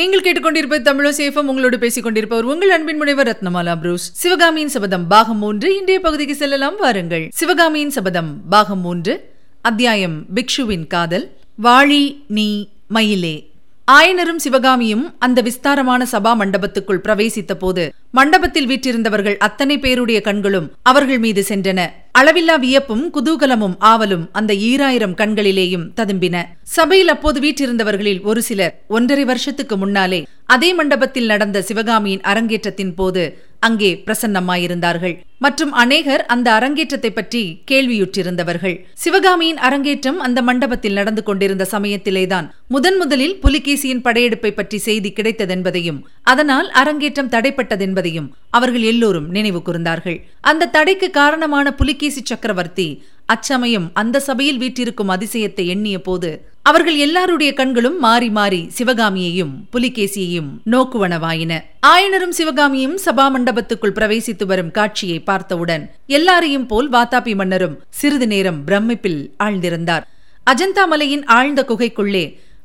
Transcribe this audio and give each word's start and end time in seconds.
நீங்கள் 0.00 0.22
கேட்டுக்கொண்டிருப்பது 0.26 0.82
தமிழோ 0.88 1.10
சேஃபம். 1.20 1.48
உங்களோடு 1.52 1.78
பேசிக் 1.78 2.02
கொண்டிருப்பவர் 2.02 2.44
உங்கள் 2.44 2.70
அன்பின் 2.70 2.96
முனைவர் 2.96 3.28
ரத்னமாலா 3.28 3.76
புரூஸ். 3.76 4.12
சிவகாமியின் 4.12 4.68
சபதம் 4.68 5.06
பாகம் 5.06 5.36
மூன்று 5.36 5.68
இன்றைய 5.76 6.00
பகுதிக்கு 6.00 6.34
செல்லலாம். 6.34 6.76
வாருங்கள். 6.76 7.28
சிவகாமியின் 7.32 7.90
சபதம் 7.90 8.48
பாகம் 8.48 8.80
மூன்று 8.80 9.14
அத்தியாயம் 9.60 10.26
பிக்ஷுவின் 10.34 10.86
காதல். 10.86 11.26
வாழி 11.62 12.24
நீ 12.26 12.68
மயிலே. 12.88 13.34
ஆயனரும் 13.92 14.36
சிவகாமியும் 14.36 15.14
அந்த 15.18 15.40
விஸ்தாரமான 15.40 16.06
சபா 16.12 16.32
மண்டபத்துக்குள் 16.40 17.04
பிரவேசித்த 17.04 17.54
போது 17.54 17.92
மண்டபத்தில் 18.14 18.68
வீற்றிருந்தவர்கள் 18.70 19.36
அத்தனை 19.46 19.74
பேருடைய 19.78 20.18
கண்களும் 20.28 20.70
அவர்கள் 20.90 21.20
மீது 21.24 21.42
சென்றன. 21.50 21.80
அளவில்லா 22.20 22.54
வியப்பும் 22.64 23.04
குதூகலமும் 23.16 23.76
ஆவலும் 23.90 24.24
அந்த 24.38 24.52
ஈராயிரம் 24.70 25.18
கண்களிலேயும் 25.20 25.88
ததும்பின. 25.98 26.36
சபையில் 26.76 27.12
அப்போது 27.14 27.38
வீற்றிருந்தவர்களில் 27.44 28.24
ஒரு 28.30 28.42
சிலர் 28.48 28.74
ஒன்றரை 28.96 29.24
வருஷத்துக்கு 29.30 29.76
முன்னாலே 29.76 30.20
அதே 30.54 30.70
மண்டபத்தில் 30.78 31.30
நடந்த 31.32 31.58
சிவகாமியின் 31.68 32.26
அரங்கேற்றத்தின் 32.30 32.94
போது 32.94 33.22
அங்கே 33.66 33.90
பிரசன்னமாயிருந்தார்கள். 34.06 35.14
மற்றும் 35.44 35.72
அநேகர் 35.82 36.22
அந்த 36.34 36.48
அரங்கேற்றத்தை 36.58 37.10
பற்றி 37.12 37.42
கேள்வியுற்றிருந்தவர்கள். 37.70 38.76
சிவகாமியின் 39.02 39.60
அரங்கேற்றம் 39.66 40.18
அந்த 40.26 40.38
மண்டபத்தில் 40.48 40.96
நடந்து 40.98 41.22
கொண்டிருந்த 41.22 41.64
சமயத்திலேதான் 41.74 42.46
முதன் 42.74 42.98
முதலில் 43.02 43.36
புலிகேசியின் 43.44 44.04
படையெடுப்பை 44.06 44.52
பற்றி 44.52 44.78
செய்தி 44.88 45.12
கிடைத்ததென்பதையும் 45.18 46.00
அதனால் 46.32 46.68
அரங்கேற்றம் 46.82 47.32
என்பதையும் 48.00 48.28
அவர்கள் 48.56 48.84
எல்லோரும் 48.90 49.28
நினைவு 49.36 49.60
கூர்ந்தார்கள். 49.64 50.18
அந்த 50.50 50.70
தடைக்கு 50.76 51.08
காரணமான 51.10 51.66
புலிகேசி 51.80 52.20
சக்கரவர்த்தி 52.24 52.88
அச்சமயம் 53.26 53.86
அந்த 53.94 54.16
சபையில் 54.28 54.60
வீற்றிருக்கும் 54.62 55.12
அதிசயத்தை 55.16 55.64
எண்ணிய 55.74 55.96
போது 56.00 56.30
அவர்கள் 56.62 56.96
எல்லாருடைய 56.96 57.50
கண்களும் 57.60 57.98
மாறி 57.98 58.28
மாறி 58.30 58.60
சிவகாமியையும் 58.76 59.52
புலிகேசியையும் 59.72 60.50
நோக்குவனவாயின. 60.72 61.52
ஆயனரும் 61.92 62.34
சிவகாமியும் 62.38 62.96
சபா 63.04 63.26
மண்டபத்துக்குள் 63.34 63.96
பிரவேசித்து 63.98 64.46
வரும் 64.50 64.74
காட்சியை 64.78 65.18
பார்த்தவுடன் 65.20 65.84
எல்லாரையும் 66.18 66.66
போல் 66.66 66.90
வாத்தாபி 66.90 67.34
மன்னரும் 67.34 67.78
சிறிது 68.00 68.26
நேரம் 68.26 68.60
பிரமிப்பில் 68.66 69.22
ஆழ்ந்திருந்தார். 69.44 70.06
அஜந்தா 70.50 70.84
மலையின் 70.92 71.24
ஆழ்ந்த 71.38 71.60
குகைக்குள்ளே 71.68 72.24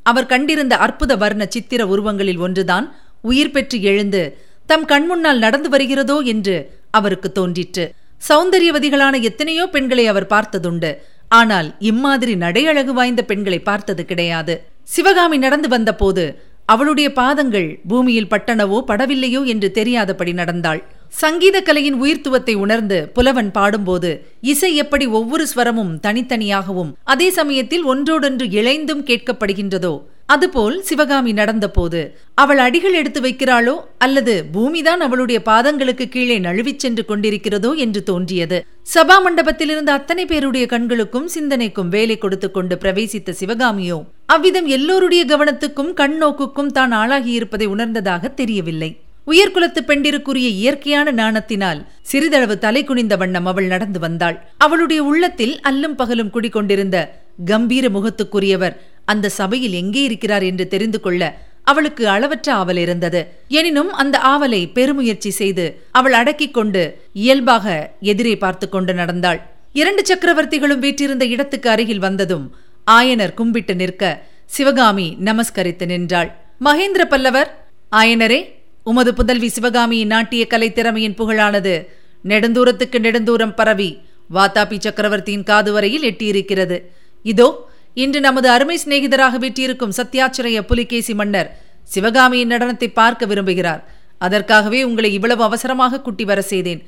அவர் 0.10 0.32
கண்டிருந்த 0.34 0.74
அற்புத 0.86 1.12
வர்ண 1.16 1.44
சித்திர 1.46 1.82
உருவங்களில் 1.94 2.44
ஒன்றுதான் 2.46 2.88
உயிர் 3.22 3.54
பெற்று 3.54 3.78
எழுந்து 3.82 4.22
தம் 4.70 4.86
கண்முன்னால் 4.92 5.44
நடந்து 5.46 5.70
வருகிறதோ 5.70 6.18
என்று 6.34 6.56
அவருக்கு 6.92 7.30
தோன்றிற்று. 7.32 7.86
சௌந்தரியவதிகளான 8.22 9.16
எத்தனையோ 9.22 9.66
பெண்களை 9.68 10.06
அவர் 10.08 10.32
பார்த்ததுண்டு. 10.34 10.92
ஆனால் 11.32 11.70
இம்மாதிரி 11.92 12.34
நடையழகு 12.36 12.94
வாய்ந்த 12.94 13.22
பெண்களை 13.24 13.60
பார்த்தது 13.60 14.04
கிடையாது. 14.06 14.56
சிவகாமி 14.88 15.38
நடந்து 15.38 15.68
வந்தபோது 15.68 16.26
அவளுடைய 16.66 17.08
பாதங்கள் 17.14 17.68
பூமியில் 17.88 18.30
பட்டனவோ 18.30 18.78
படவில்லையோ 18.88 19.42
என்று 19.46 19.68
தெரியாதபடி 19.72 20.32
நடந்தாள். 20.34 20.82
சங்கீத 21.14 21.58
கலையின் 21.62 21.98
உயிர்த்துவத்தை 22.04 22.54
உணர்ந்து 22.64 22.98
புலவன் 23.16 23.52
பாடும்போது 23.52 24.10
இசை 24.52 24.72
எப்படி 24.76 25.06
ஒவ்வொரு 25.20 25.46
ஸ்வரமும் 25.52 25.94
தனித்தனியாகவும் 26.06 26.92
அதே 27.14 27.28
சமயத்தில் 27.32 27.86
ஒன்றோடொன்று 27.86 28.48
இழைந்தும் 28.60 29.06
கேட்கப்படுகின்றதோ 29.10 29.94
அதுபோல் 30.30 30.78
சிவகாமி 30.82 31.32
நடந்தபோது 31.34 32.00
அவள் 32.34 32.58
அடிகள் 32.58 32.94
எடுத்து 32.94 33.20
வைக்கிறாளோ 33.22 33.76
அல்லது 33.98 34.34
பூமிதான் 34.54 35.02
அவளுடைய 35.08 35.40
பாதங்களுக்கு 35.46 36.06
கீழே 36.10 36.38
நழுவிச் 36.40 36.82
சென்று 36.84 37.04
கொண்டிருக்கிறதோ 37.08 37.72
என்று 37.76 38.02
தோன்றியது. 38.04 38.58
சபா 38.94 39.18
மண்டபத்தில் 39.22 39.70
இருந்த 39.70 39.92
அத்தனை 39.92 40.26
பேருடைய 40.26 40.66
கண்களுக்கும் 40.66 41.28
சிந்தனைக்கும் 41.28 41.90
வேலை 41.90 42.18
கொடுத்து 42.18 42.50
கொண்டு 42.52 42.76
பிரவேசித்த 42.76 43.36
சிவகாமியோ 43.40 44.00
அவ்விதம் 44.26 44.68
எல்லோருடைய 44.78 45.24
கவனத்துக்கும் 45.26 45.92
கண் 45.94 46.18
நோக்குக்கும் 46.24 46.74
தான் 46.78 46.94
ஆளாகியிருப்பதை 46.94 47.66
உணர்ந்ததாக 47.66 48.34
தெரியவில்லை. 48.42 48.92
உயர்குலத்து 49.28 49.82
பெண்டிருக்குரிய 49.82 50.48
இயற்கையான 50.62 51.12
நாணத்தினால் 51.12 51.80
சிறிதளவு 52.02 52.56
தலை 52.58 52.84
குனிந்த 52.84 53.16
வண்ணம் 53.16 53.46
அவள் 53.46 53.68
நடந்து 53.68 54.00
வந்தாள். 54.00 54.38
அவளுடைய 54.58 55.04
உள்ளத்தில் 55.04 55.56
அல்லும் 55.70 55.96
பகலும் 55.96 56.34
குடிக்கொண்டிருந்த 56.36 56.98
கம்பீர 57.46 57.86
முகத்துக்குரியவர் 57.90 58.76
அந்த 59.06 59.32
சபையில் 59.40 59.76
எங்கே 59.82 60.04
இருக்கிறார் 60.10 60.46
என்று 60.52 60.66
தெரிந்து 60.74 61.00
கொள்ள 61.06 61.22
அவளுக்கு 61.72 62.04
அளவற்ற 62.14 62.48
ஆவல் 62.62 62.80
இருந்தது. 62.84 63.22
எனினும் 63.60 63.92
அந்த 64.02 64.16
ஆவலை 64.34 64.62
பெருமுயற்சி 64.78 65.32
செய்து 65.40 65.66
அவள் 65.98 66.16
அடக்கிக் 66.20 66.56
கொண்டு 66.58 66.84
இயல்பாக 67.24 67.66
எதிரே 68.12 68.34
பார்த்து 68.44 68.66
கொண்டு 68.70 68.94
நடந்தாள். 68.94 69.40
இரண்டு 69.82 70.02
சக்கரவர்த்திகளும் 70.10 70.84
வீற்றிருந்த 70.86 71.26
இடத்துக்கு 71.26 71.70
அருகில் 71.70 72.04
வந்ததும் 72.06 72.46
ஆயனர் 72.88 73.34
கும்பிட்டு 73.34 73.76
நிற்க 73.76 74.04
சிவகாமி 74.56 75.08
நமஸ்கரித்து 75.28 75.86
நின்றாள். 75.86 76.30
மகேந்திர 76.66 77.04
பல்லவர் 77.14 77.50
ஆயனரே 78.02 78.40
உமது 78.92 79.12
புதல்வி 79.14 79.50
சிவகாமியின் 79.50 80.12
நாட்டிய 80.16 80.44
கலை 80.48 80.70
திறமையின் 80.74 81.18
புகழானது 81.20 81.74
நெடுந்தூரத்துக்கு 82.24 82.98
நெடுந்தூரம் 83.06 83.56
பரவி 83.60 83.90
வாத்தாபி 84.34 84.78
சக்கரவர்த்தியின் 84.86 85.48
காது 85.50 85.72
வரையில் 85.76 86.06
எட்டியிருக்கிறது. 86.10 86.78
இதோ 87.26 87.48
இன்று 87.96 88.20
நமது 88.20 88.48
அருமை 88.50 88.76
சிநேகிதராக 88.84 89.36
வீட்டியிருக்கும் 89.44 89.94
சத்யாச்சிரய 89.98 90.62
புலிகேசி 90.62 91.14
மன்னர் 91.14 91.50
சிவகாமியின் 91.84 92.52
நடனத்தை 92.52 92.88
பார்க்க 92.94 93.26
விரும்புகிறார். 93.26 93.82
அதற்காகவே 94.18 94.80
உங்களை 94.84 95.10
இவ்வளவு 95.14 95.44
அவசரமாக 95.44 96.02
குட்டி 96.02 96.26
வர 96.26 96.42
செய்தேன். 96.42 96.82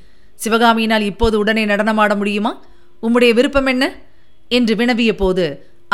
சிவகாமியினால் 0.44 1.02
இப்போது 1.02 1.36
உடனே 1.40 1.64
நடனமாட 1.66 2.16
முடியுமா? 2.16 2.52
உம்முடைய 3.04 3.34
விருப்பம் 3.34 3.66
என்ன? 3.66 3.86
என்று 4.50 4.74
வினவிய 4.76 5.12
போது 5.16 5.46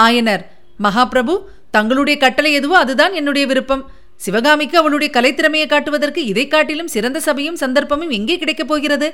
ஆயனர் 0.02 0.44
மகாபிரபு 0.84 1.36
தங்களுடைய 1.72 2.16
கட்டளை 2.20 2.54
எதுவோ 2.54 2.78
அதுதான் 2.78 3.14
என்னுடைய 3.14 3.48
விருப்பம். 3.48 3.84
சிவகாமிக்கு 4.16 4.78
அவளுடைய 4.78 5.10
கலைத்திறமையை 5.18 5.68
காட்டுவதற்கு 5.68 6.22
இதை 6.26 6.48
காட்டிலும் 6.48 6.88
சிறந்த 6.88 7.20
சபையும் 7.20 7.62
சந்தர்ப்பமும் 7.62 8.10
எங்கே 8.10 8.38
கிடைக்கப் 8.38 8.68
போகிறது? 8.68 9.08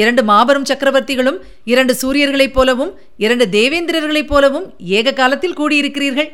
இரண்டு 0.00 0.22
மாபெரும் 0.30 0.68
சக்கரவர்த்திகளும் 0.70 1.38
இரண்டு 1.72 1.92
சூரியர்களைப் 2.00 2.56
போலவும் 2.56 2.92
இரண்டு 3.24 3.44
தேவேந்திரர்களைப் 3.56 4.30
போலவும் 4.32 4.66
ஏக 4.98 5.12
காலத்தில் 5.12 5.58
கூடியிருக்கிறீர்கள் 5.60 6.30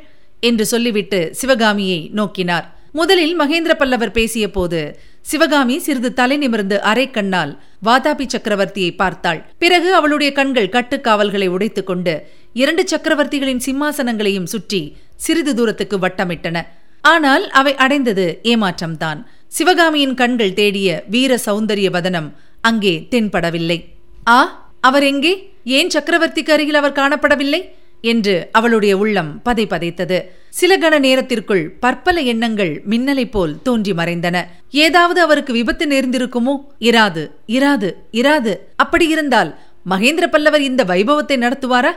என்று 0.48 0.64
சொல்லிவிட்டு 0.66 1.20
சிவகாமியை 1.40 2.00
நோக்கினார். 2.14 2.66
முதலில் 2.92 3.34
மகேந்திர 3.40 3.72
பல்லவர் 3.74 4.16
பேசிய 4.16 4.46
போது 4.50 4.80
சிவகாமி 5.22 5.76
சிறிது 5.78 6.10
தலை 6.12 6.36
நிமிர்ந்து 6.36 6.76
அரை 6.90 7.06
கண்ணால் 7.10 7.52
வாதாபி 7.86 8.26
சக்கரவர்த்தியை 8.34 8.90
பார்த்தாள். 8.96 9.40
பிறகு 9.58 9.90
அவளுடைய 9.94 10.30
கண்கள் 10.32 10.72
கட்டுக்காவல்களை 10.76 11.48
உடைத்துக் 11.48 11.88
கொண்டு 11.90 12.14
இரண்டு 12.62 12.84
சக்கரவர்த்திகளின் 12.92 13.64
சிம்மாசனங்களையும் 13.66 14.50
சுற்றி 14.54 14.82
சிறிது 15.16 15.54
தூரத்துக்கு 15.54 15.98
வட்டமிட்டன. 15.98 16.58
ஆனால் 17.00 17.44
அவை 17.50 17.72
அடைந்தது 17.84 18.26
ஏமாற்றம்தான். 18.42 19.20
சிவகாமியின் 19.48 20.14
கண்கள் 20.14 20.58
தேடிய 20.60 20.88
வீர 21.14 21.32
சௌந்தரிய 21.46 21.88
வதனம் 21.96 22.28
அங்கே 22.62 23.06
தென்படவில்லை. 23.10 23.84
ஆ 24.26 24.38
அவர் 24.80 25.02
எங்கே? 25.02 25.32
ஏன் 25.64 25.88
சக்கரவர்த்திக்கு 25.88 26.50
அருகில் 26.50 26.74
அவர் 26.74 26.92
காணப்படவில்லை? 26.92 27.60
என்று 28.00 28.48
அவளுடைய 28.52 28.96
உள்ளம் 28.96 29.42
பதை 29.42 29.66
பதைத்தது 29.66 30.22
சில 30.48 30.78
கண 30.78 30.98
நேரத்திற்குள் 30.98 31.70
பற்பல 31.80 32.20
எண்ணங்கள் 32.20 32.82
மின்னலைப் 32.90 33.30
போல் 33.30 33.62
தோன்றி 33.62 33.92
மறைந்தன. 33.92 34.46
ஏதாவது 34.70 35.20
அவருக்கு 35.20 35.52
விபத்து 35.52 35.86
நேர்ந்திருக்குமோ? 35.86 36.54
இராது 36.78 37.30
இராது 37.46 37.90
இராது. 38.12 38.54
அப்படி 38.76 39.06
இருந்தால் 39.06 39.58
மகேந்திர 39.90 40.26
பல்லவர் 40.26 40.60
இந்த 40.60 40.84
வைபவத்தை 40.84 41.36
நடத்துவாரா? 41.36 41.92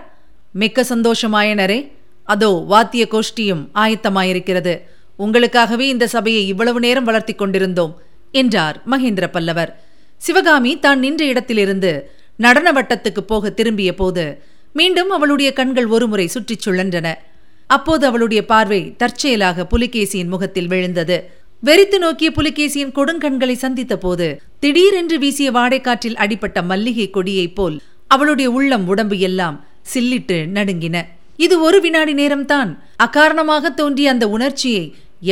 மிக்க 0.54 0.86
சந்தோஷமாயனரே. 0.90 1.92
அதோ 2.24 2.66
வாத்திய 2.68 3.08
கோஷ்டியும் 3.12 3.64
ஆயத்தமாயிருக்கிறது. 3.74 4.82
உங்களுக்காகவே 5.20 5.80
இந்த 5.80 6.08
சபையை 6.08 6.48
இவ்வளவு 6.48 6.80
நேரம் 6.80 7.04
வளர்த்தி 7.04 7.34
கொண்டிருந்தோம் 7.34 8.02
என்றார் 8.32 8.82
மகேந்திர 8.92 9.28
பல்லவர். 9.28 9.84
சிவகாமி 10.26 10.72
தான் 10.80 11.00
நின்ற 11.00 11.22
இடத்திலிருந்து 11.32 11.92
நடன 12.44 12.68
வட்டத்துக்கு 12.78 13.22
போக 13.32 13.50
திரும்பிய 13.50 13.92
போது 13.96 14.24
மீண்டும் 14.74 15.12
அவளுடைய 15.16 15.50
கண்கள் 15.54 15.88
ஒருமுறை 15.96 16.26
சுற்றிச் 16.28 16.64
சுழன்றன. 16.66 17.08
அப்போது 17.68 18.04
அவளுடைய 18.10 18.42
பார்வை 18.46 18.80
தற்செயலாக 19.02 19.68
புலிகேசியின் 19.74 20.32
முகத்தில் 20.34 20.68
விழுந்தது. 20.68 21.18
வெறித்து 21.64 21.98
நோக்கிய 21.98 22.30
புலிகேசியின் 22.38 22.96
கொடுங்கண்களை 22.98 23.56
சந்தித்த 23.64 23.94
போது 23.98 24.28
திடீரென்று 24.60 25.18
வீசிய 25.20 25.52
வாடைக்காற்றில் 25.52 26.20
அடிப்பட்ட 26.24 26.62
மல்லிகை 26.62 27.08
கொடியைப் 27.10 27.56
போல் 27.56 27.78
அவளுடைய 28.08 28.48
உள்ளம் 28.58 28.86
உடம்பு 28.88 29.18
எல்லாம் 29.30 29.58
சில்லிட்டு 29.94 30.38
நடுங்கின. 30.58 30.98
இது 31.46 31.56
ஒரு 31.62 31.78
வினாடி 31.82 32.14
நேரம்தான். 32.14 32.70
அகாரணமாக 33.06 33.74
தோன்றிய 33.74 34.10
அந்த 34.10 34.26
உணர்ச்சியை 34.36 34.84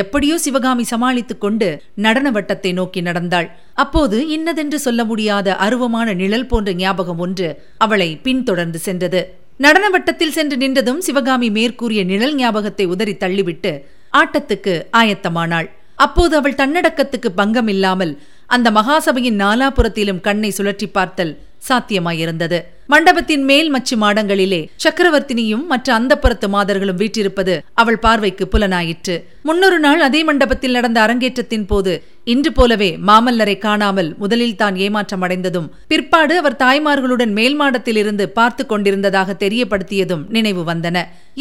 எப்படியோ 0.01 0.36
சிவகாமி 0.38 0.84
சமாளித்துக் 0.84 1.44
கொண்டு 1.44 1.69
நடன 2.06 2.28
வட்டத்தை 2.31 2.72
நோக்கி 2.74 3.01
நடந்தாள். 3.01 3.48
அப்போது 3.75 4.18
இன்னதென்று 4.28 4.80
சொல்ல 4.80 5.02
முடியாத 5.04 5.56
அருவமான 5.56 6.14
நிழல் 6.14 6.48
போன்ற 6.48 6.72
ஞாபகம் 6.74 7.22
ஒன்று 7.25 7.48
அவளை 7.78 8.10
பின்தொடர்ந்து 8.16 8.80
சென்றது. 8.80 9.22
நடன 9.60 9.86
வட்டத்தில் 9.90 10.36
சென்று 10.38 10.56
நின்றதும் 10.58 10.98
சிவகாமி 10.98 11.50
மேற்கூறிய 11.50 12.02
நிழல் 12.04 12.36
ஞாபகத்தை 12.36 12.86
உதறி 12.86 13.14
தள்ளிவிட்டு 13.14 13.72
ஆட்டத்துக்கு 14.14 14.74
ஆயத்தமானாள். 14.98 15.68
அப்போது 15.96 16.34
அவள் 16.36 16.60
தன்னடக்கத்துக்கு 16.62 17.30
பங்கம் 17.36 17.68
இல்லாமல் 17.68 18.14
அந்த 18.46 18.68
மகாசபையின் 18.72 19.42
நாலாபுரத்திலும் 19.42 20.22
கண்ணை 20.22 20.50
சுழற்றி 20.58 20.88
பார்த்தல் 20.92 21.34
சாத்தியமாயிருந்தது. 21.68 22.60
மண்டபத்தின் 22.92 23.44
மேல் 23.50 23.69
மச்சு 23.74 23.95
மாடங்களிலே 24.01 24.60
சக்கரவர்த்தினியும் 24.83 25.63
மற்ற 25.71 25.88
அந்தப்புறத்து 25.98 26.48
மாதர்களும் 26.56 27.00
வீற்றிருப்பது 27.01 27.54
அவள் 27.81 28.00
பார்வைக்கு 28.06 28.45
புலனாயிற்று. 28.54 29.15
முன்னொரு 29.48 29.77
நாள் 29.86 30.01
அதே 30.07 30.21
மண்டபத்தில் 30.30 30.75
நடந்த 30.77 31.00
அரங்கேற்றத்தின் 31.06 31.68
போது 31.71 31.94
இன்று 32.33 32.51
போலவே 32.57 32.89
மாமல்லரை 33.10 33.56
காணாமல் 33.65 34.10
முதலில் 34.24 34.60
தான் 34.62 34.75
ஏமாற்றம் 34.86 35.24
அடைந்ததும் 35.25 35.69
பிற்பாடு 35.92 36.36
அவர் 36.42 36.60
தாய்மார்களுடன் 36.63 37.33
மேல் 37.39 37.57
மாடத்தில் 37.62 38.00
இருந்து 38.04 38.27
பார்த்து 38.39 38.65
கொண்டிருந்ததாக 38.65 39.36
தெரியப்படுத்தியதும் 39.44 40.25
நினைவு 40.38 40.63
வந்தன. 40.71 40.98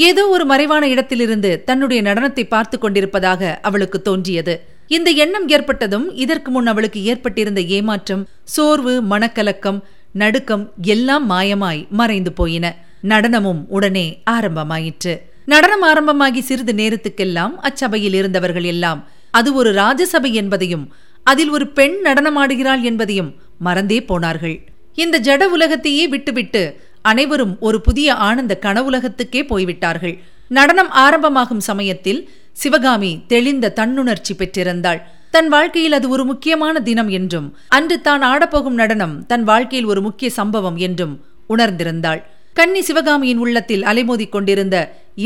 ஏதோ 0.09 0.25
ஒரு 0.35 0.47
மறைவான 0.53 0.85
இடத்திலிருந்து 0.95 1.51
தன்னுடைய 1.71 2.03
நடனத்தை 2.09 2.45
பார்த்து 2.55 2.79
கொண்டிருப்பதாக 2.79 3.59
அவளுக்கு 3.71 4.01
தோன்றியது. 4.09 4.55
இந்த 4.97 5.11
எண்ணம் 5.25 5.47
ஏற்பட்டதும் 5.55 6.07
இதற்கு 6.23 6.51
முன் 6.55 6.71
அவளுக்கு 6.71 7.01
ஏற்பட்டிருந்த 7.11 7.61
ஏமாற்றம் 7.77 8.25
சோர்வு 8.55 8.95
மனக்கலக்கம் 9.13 9.79
நடுக்கம் 10.13 10.73
எல்லாம் 10.83 11.31
மாயமாய் 11.31 11.87
மறைந்து 11.91 12.33
போயின. 12.33 12.67
நடனமும் 13.03 13.63
உடனே 13.69 14.23
ஆரம்பமாயிற்று. 14.31 15.15
நடனம் 15.47 15.83
ஆரம்பமாகி 15.83 16.41
சிறிது 16.41 16.73
நேரத்துக்கெல்லாம் 16.73 17.55
அச்சபையில் 17.59 18.15
இருந்தவர்கள் 18.15 18.65
எல்லாம் 18.65 19.01
அது 19.31 19.55
ஒரு 19.55 19.73
ராஜசபை 19.73 20.33
என்பதையும் 20.33 20.93
அதில் 21.25 21.51
ஒரு 21.51 21.67
பெண் 21.69 21.97
நடனமாடுகிறாள் 22.05 22.83
என்பதையும் 22.83 23.35
மறந்தே 23.59 24.05
போனார்கள். 24.05 24.57
இந்த 24.95 25.21
ஜட 25.21 25.43
உலகத்தையே 25.43 26.09
விட்டுவிட்டு 26.09 26.81
அனைவரும் 27.03 27.57
ஒரு 27.61 27.81
புதிய 27.81 28.15
ஆனந்த 28.15 28.59
கனவுலகத்துக்கே 28.61 29.47
போய்விட்டார்கள். 29.47 30.23
நடனம் 30.49 30.91
ஆரம்பமாகும் 30.91 31.61
சமயத்தில் 31.61 32.31
சிவகாமி 32.57 33.11
தெளிந்த 33.27 33.73
தன்னுணர்ச்சி 33.79 34.33
பெற்றிருந்தாள். 34.39 35.01
தன் 35.31 35.49
வாழ்க்கையில் 35.49 35.93
அது 35.93 36.07
ஒரு 36.09 36.25
முக்கியமான 36.25 36.81
தினம் 36.81 37.11
என்றும் 37.19 37.49
அன்று 37.69 37.97
தான் 38.01 38.23
ஆடப்போகும் 38.23 38.79
நடனம் 38.81 39.15
தன் 39.27 39.45
வாழ்க்கையில் 39.45 39.91
ஒரு 39.93 40.01
முக்கிய 40.01 40.31
சம்பவம் 40.31 40.77
என்றும் 40.77 41.15
உணர்ந்திருந்தாள். 41.49 42.21
கன்னி 42.55 42.83
சிவகாமியின் 42.83 43.39
உள்ளத்தில் 43.39 43.85
அலைமோதிக் 43.85 44.29
கொண்டிருந்த 44.29 44.77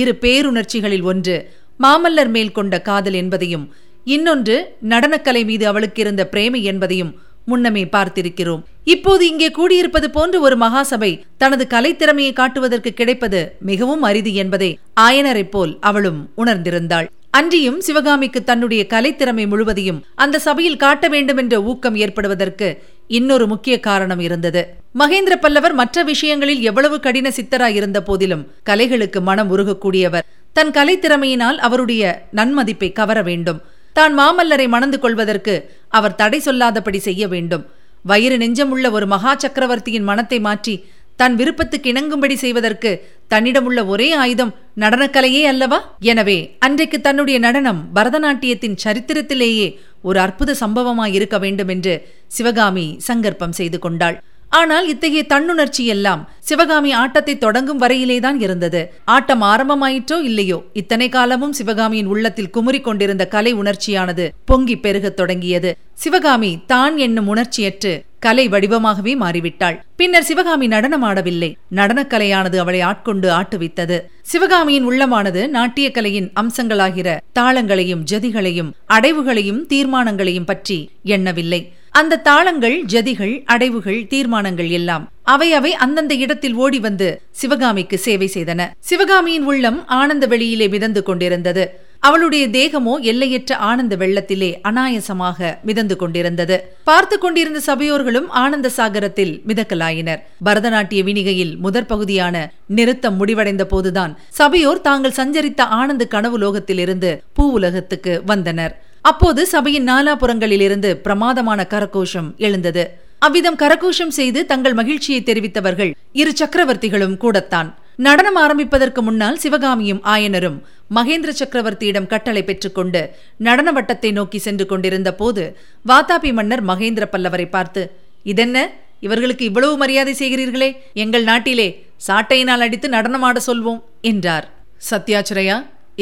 இரு 0.00 0.12
பேருணர்ச்சிகளில் 0.20 1.02
ஒன்று 1.02 1.36
மாமல்லர் 1.80 2.30
மேல் 2.30 2.52
கொண்ட 2.52 2.74
காதல் 2.80 3.14
என்பதையும் 3.14 3.64
இன்னொன்று 4.04 4.56
நடனக்கலை 4.88 5.42
மீது 5.44 5.64
அவளுக்கு 5.66 6.00
இருந்த 6.02 6.22
பிரேமை 6.32 6.60
என்பதையும் 6.62 7.12
முன்னமே 7.46 7.84
பார்த்திருக்கிறோம். 7.84 8.62
இப்போது 8.94 9.22
இங்கே 9.28 9.48
கூடியிருப்பது 9.58 10.08
போன்ற 10.16 10.40
ஒரு 10.40 10.56
மகாசபை 10.58 11.10
தனது 11.36 11.66
கலைத்திறமையை 11.70 12.32
காட்டுவதற்கு 12.32 12.90
கிடைப்பது 12.92 13.40
மிகவும் 13.60 14.02
அரிது 14.02 14.32
என்பதை 14.34 14.70
ஆயனரைப் 15.00 15.52
போல் 15.54 15.72
அவளும் 15.80 16.20
உணர்ந்திருந்தாள். 16.36 17.08
அன்றியும் 17.30 17.80
சிவகாமிக்கு 17.80 18.40
தன்னுடைய 18.44 18.82
கலைத்திறமை 18.88 19.44
முழுவதையும் 19.48 19.98
அந்த 20.14 20.36
சபையில் 20.38 20.76
காட்ட 20.76 21.08
வேண்டும் 21.08 21.36
என்ற 21.36 21.62
ஊக்கம் 21.62 21.96
ஏற்படுவதற்கு 21.96 22.68
இன்னொரு 23.08 23.46
முக்கிய 23.46 23.74
காரணம் 23.80 24.20
இருந்தது. 24.20 24.62
மகேந்திர 24.98 25.34
பல்லவர் 25.40 25.74
மற்ற 25.74 26.02
விஷயங்களில் 26.02 26.62
எவ்வளவு 26.62 27.00
கடின 27.00 27.32
சித்தராயிருந்த 27.36 28.00
போதிலும் 28.00 28.46
கலைகளுக்கு 28.70 29.20
மனம் 29.20 29.50
உருகக்கூடியவர். 29.56 30.26
தன் 30.52 30.70
கலைத்திறமையினால் 30.70 31.58
அவருடைய 31.66 32.02
நன்மதிப்பை 32.34 32.92
கவர 32.92 33.22
வேண்டும். 33.22 33.60
தான் 33.98 34.14
மாமல்லரை 34.20 34.66
மணந்து 34.74 34.98
கொள்வதற்கு 35.04 35.54
அவர் 35.98 36.18
தடை 36.20 36.38
சொல்லாதபடி 36.46 37.00
செய்ய 37.08 37.22
வேண்டும். 37.34 37.64
வயிறு 38.10 38.36
நெஞ்சமுள்ள 38.42 38.86
ஒரு 38.96 39.06
மகா 39.14 39.32
சக்கரவர்த்தியின் 39.44 40.08
மனத்தை 40.10 40.38
மாற்றி 40.46 40.74
தன் 41.20 41.36
விருப்பத்துக்கு 41.40 41.88
இணங்கும்படி 41.92 42.36
செய்வதற்கு 42.42 42.90
தன்னிடமுள்ள 43.32 43.80
ஒரே 43.92 44.08
ஆயுதம் 44.22 44.52
நடனக்கலையே 44.82 45.42
அல்லவா? 45.52 45.78
எனவே 46.10 46.38
அன்றைக்கு 46.66 46.98
தன்னுடைய 47.06 47.36
நடனம் 47.46 47.80
பரதநாட்டியத்தின் 47.96 48.76
சரித்திரத்திலேயே 48.84 49.68
ஒரு 50.08 50.18
அற்புத 50.24 50.56
சம்பவமாய் 50.62 51.14
இருக்க 51.18 51.36
வேண்டும் 51.44 51.70
என்று 51.74 51.94
சிவகாமி 52.36 52.86
சங்கற்பம் 53.08 53.56
செய்து 53.60 53.80
கொண்டாள். 53.86 54.18
ஆனால் 54.58 54.88
இத்தகைய 54.88 55.22
தன்னுணர்ச்சி 55.28 55.84
எல்லாம் 55.84 56.22
சிவகாமி 56.38 56.90
ஆட்டத்தை 56.92 57.38
தொடங்கும் 57.38 57.80
வரையிலேதான் 57.80 58.38
இருந்தது. 58.40 58.80
ஆட்டம் 59.04 59.42
ஆரம்பமாயிற்றோ 59.42 60.18
இல்லையோ 60.22 60.58
இத்தனை 60.72 61.08
காலமும் 61.08 61.52
சிவகாமியின் 61.52 62.06
உள்ளத்தில் 62.06 62.52
குமுறிக் 62.56 62.86
கொண்டிருந்த 62.88 63.26
கலை 63.26 63.52
உணர்ச்சியானது 63.54 64.26
பொங்கி 64.44 64.76
பெருகத் 64.76 65.16
தொடங்கியது. 65.16 65.76
சிவகாமி 65.94 66.52
தான் 66.66 66.96
என்னும் 66.96 67.30
உணர்ச்சியற்று 67.34 67.92
கலை 68.18 68.44
வடிவமாகவே 68.48 69.12
மாறிவிட்டாள். 69.22 69.76
பின்னர் 69.96 70.26
சிவகாமி 70.28 70.66
நடனமாடவில்லை. 70.68 71.50
நடனக்கலையானது 71.74 72.56
அவளை 72.56 72.80
ஆட்கொண்டு 72.80 73.28
ஆட்டுவித்தது. 73.30 73.98
சிவகாமியின் 74.22 74.86
உள்ளமானது 74.88 75.42
நாட்டிய 75.48 75.88
கலையின் 75.90 76.28
அம்சங்களாகிற 76.40 77.08
தாளங்களையும் 77.38 78.04
ஜதிகளையும் 78.12 78.70
அடைவுகளையும் 78.86 79.62
தீர்மானங்களையும் 79.68 80.48
பற்றி 80.52 80.78
எண்ணவில்லை. 81.16 81.60
அந்த 81.98 82.18
தாளங்கள் 82.28 82.74
ஜதிகள் 82.92 83.34
அடைவுகள் 83.52 84.00
தீர்மானங்கள் 84.06 84.70
எல்லாம் 84.78 85.04
அவை 85.32 85.48
அவை 85.58 85.70
அந்தந்த 85.84 86.14
இடத்தில் 86.14 86.56
ஓடி 86.64 86.78
வந்து 86.78 87.08
சிவகாமிக்கு 87.30 87.96
சேவை 87.98 88.30
செய்தன. 88.34 88.60
சிவகாமியின் 88.88 89.44
உள்ளம் 89.44 89.78
ஆனந்த 89.86 90.26
வெளியிலே 90.26 90.66
மிதந்து 90.68 91.02
கொண்டிருந்தது. 91.02 91.64
அவளுடைய 92.00 92.44
தேகமோ 92.48 92.94
எல்லையற்ற 93.10 93.56
ஆனந்த 93.68 93.96
வெள்ளத்திலே 93.96 94.50
அனாயசமாக 94.68 95.56
மிதந்து 95.62 95.96
கொண்டிருந்தது. 95.96 96.56
பார்த்து 96.84 97.18
கொண்டிருந்த 97.18 97.60
சபையோர்களும் 97.60 98.28
ஆனந்த 98.42 98.70
சாகரத்தில் 98.76 99.34
மிதக்கலாயினர். 99.48 100.22
பரதநாட்டிய 100.44 101.02
வினிகையில் 101.08 101.54
முதற் 101.58 101.86
பகுதியான 101.86 102.36
நிறுத்தம் 102.66 103.16
முடிவடைந்த 103.16 103.66
போதுதான் 103.66 104.14
சபையோர் 104.40 104.86
தாங்கள் 104.88 105.18
சஞ்சரித்த 105.20 105.62
ஆனந்த 105.80 106.06
கனவு 106.06 106.38
லோகத்திலிருந்து 106.38 107.12
பூ 107.32 107.46
உலகத்துக்கு 107.50 108.14
வந்தனர். 108.26 108.74
அப்போது 109.08 109.40
சபையின் 109.46 109.88
நாலாபுறங்களிலிருந்து 109.90 110.90
பிரமாதமான 111.04 111.60
கரகோஷம் 111.72 112.28
எழுந்தது. 112.46 112.84
அவ்விதம் 113.26 113.58
கரகோஷம் 113.62 114.14
செய்து 114.18 114.40
தங்கள் 114.52 114.78
மகிழ்ச்சியை 114.78 115.20
தெரிவித்தவர்கள் 115.28 115.90
இரு 116.20 116.32
சக்கரவர்த்திகளும் 116.40 117.16
கூடத்தான். 117.24 117.68
நடனம் 118.06 118.38
ஆரம்பிப்பதற்கு 118.44 119.00
முன்னால் 119.02 119.38
சிவகாமியும் 119.42 120.00
ஆயனரும் 120.14 120.58
மகேந்திர 120.96 121.30
சக்கரவர்த்தியிடம் 121.40 122.08
கட்டளை 122.12 122.42
பெற்றுக்கொண்டு 122.44 123.02
நடன 123.46 123.72
வட்டத்தை 123.76 124.10
நோக்கி 124.18 124.38
சென்று 124.46 124.64
கொண்டிருந்த 124.66 125.10
போது 125.20 125.44
வாதாபி 125.90 126.32
மன்னர் 126.38 126.64
மகேந்திர 126.70 127.04
பல்லவரை 127.14 127.46
பார்த்து 127.50 127.84
இதென்ன? 128.32 128.58
இவர்களுக்கு 129.06 129.44
இவ்வளவு 129.50 129.74
மரியாதை 129.76 130.12
செய்கிறீர்களே? 130.20 130.70
எங்கள் 131.04 131.24
நாட்டிலே 131.30 131.68
சாட்டையினால் 132.08 132.64
அடித்து 132.66 132.88
நடனமாட 132.88 133.38
சொல்வோம் 133.48 133.80
என்றார். 134.10 134.46
சத்யாச்சிரயா 134.90 135.56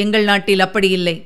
எங்கள் 0.04 0.26
நாட்டில் 0.30 0.64
அப்படி 0.66 0.88
இல்லை. 0.98 1.16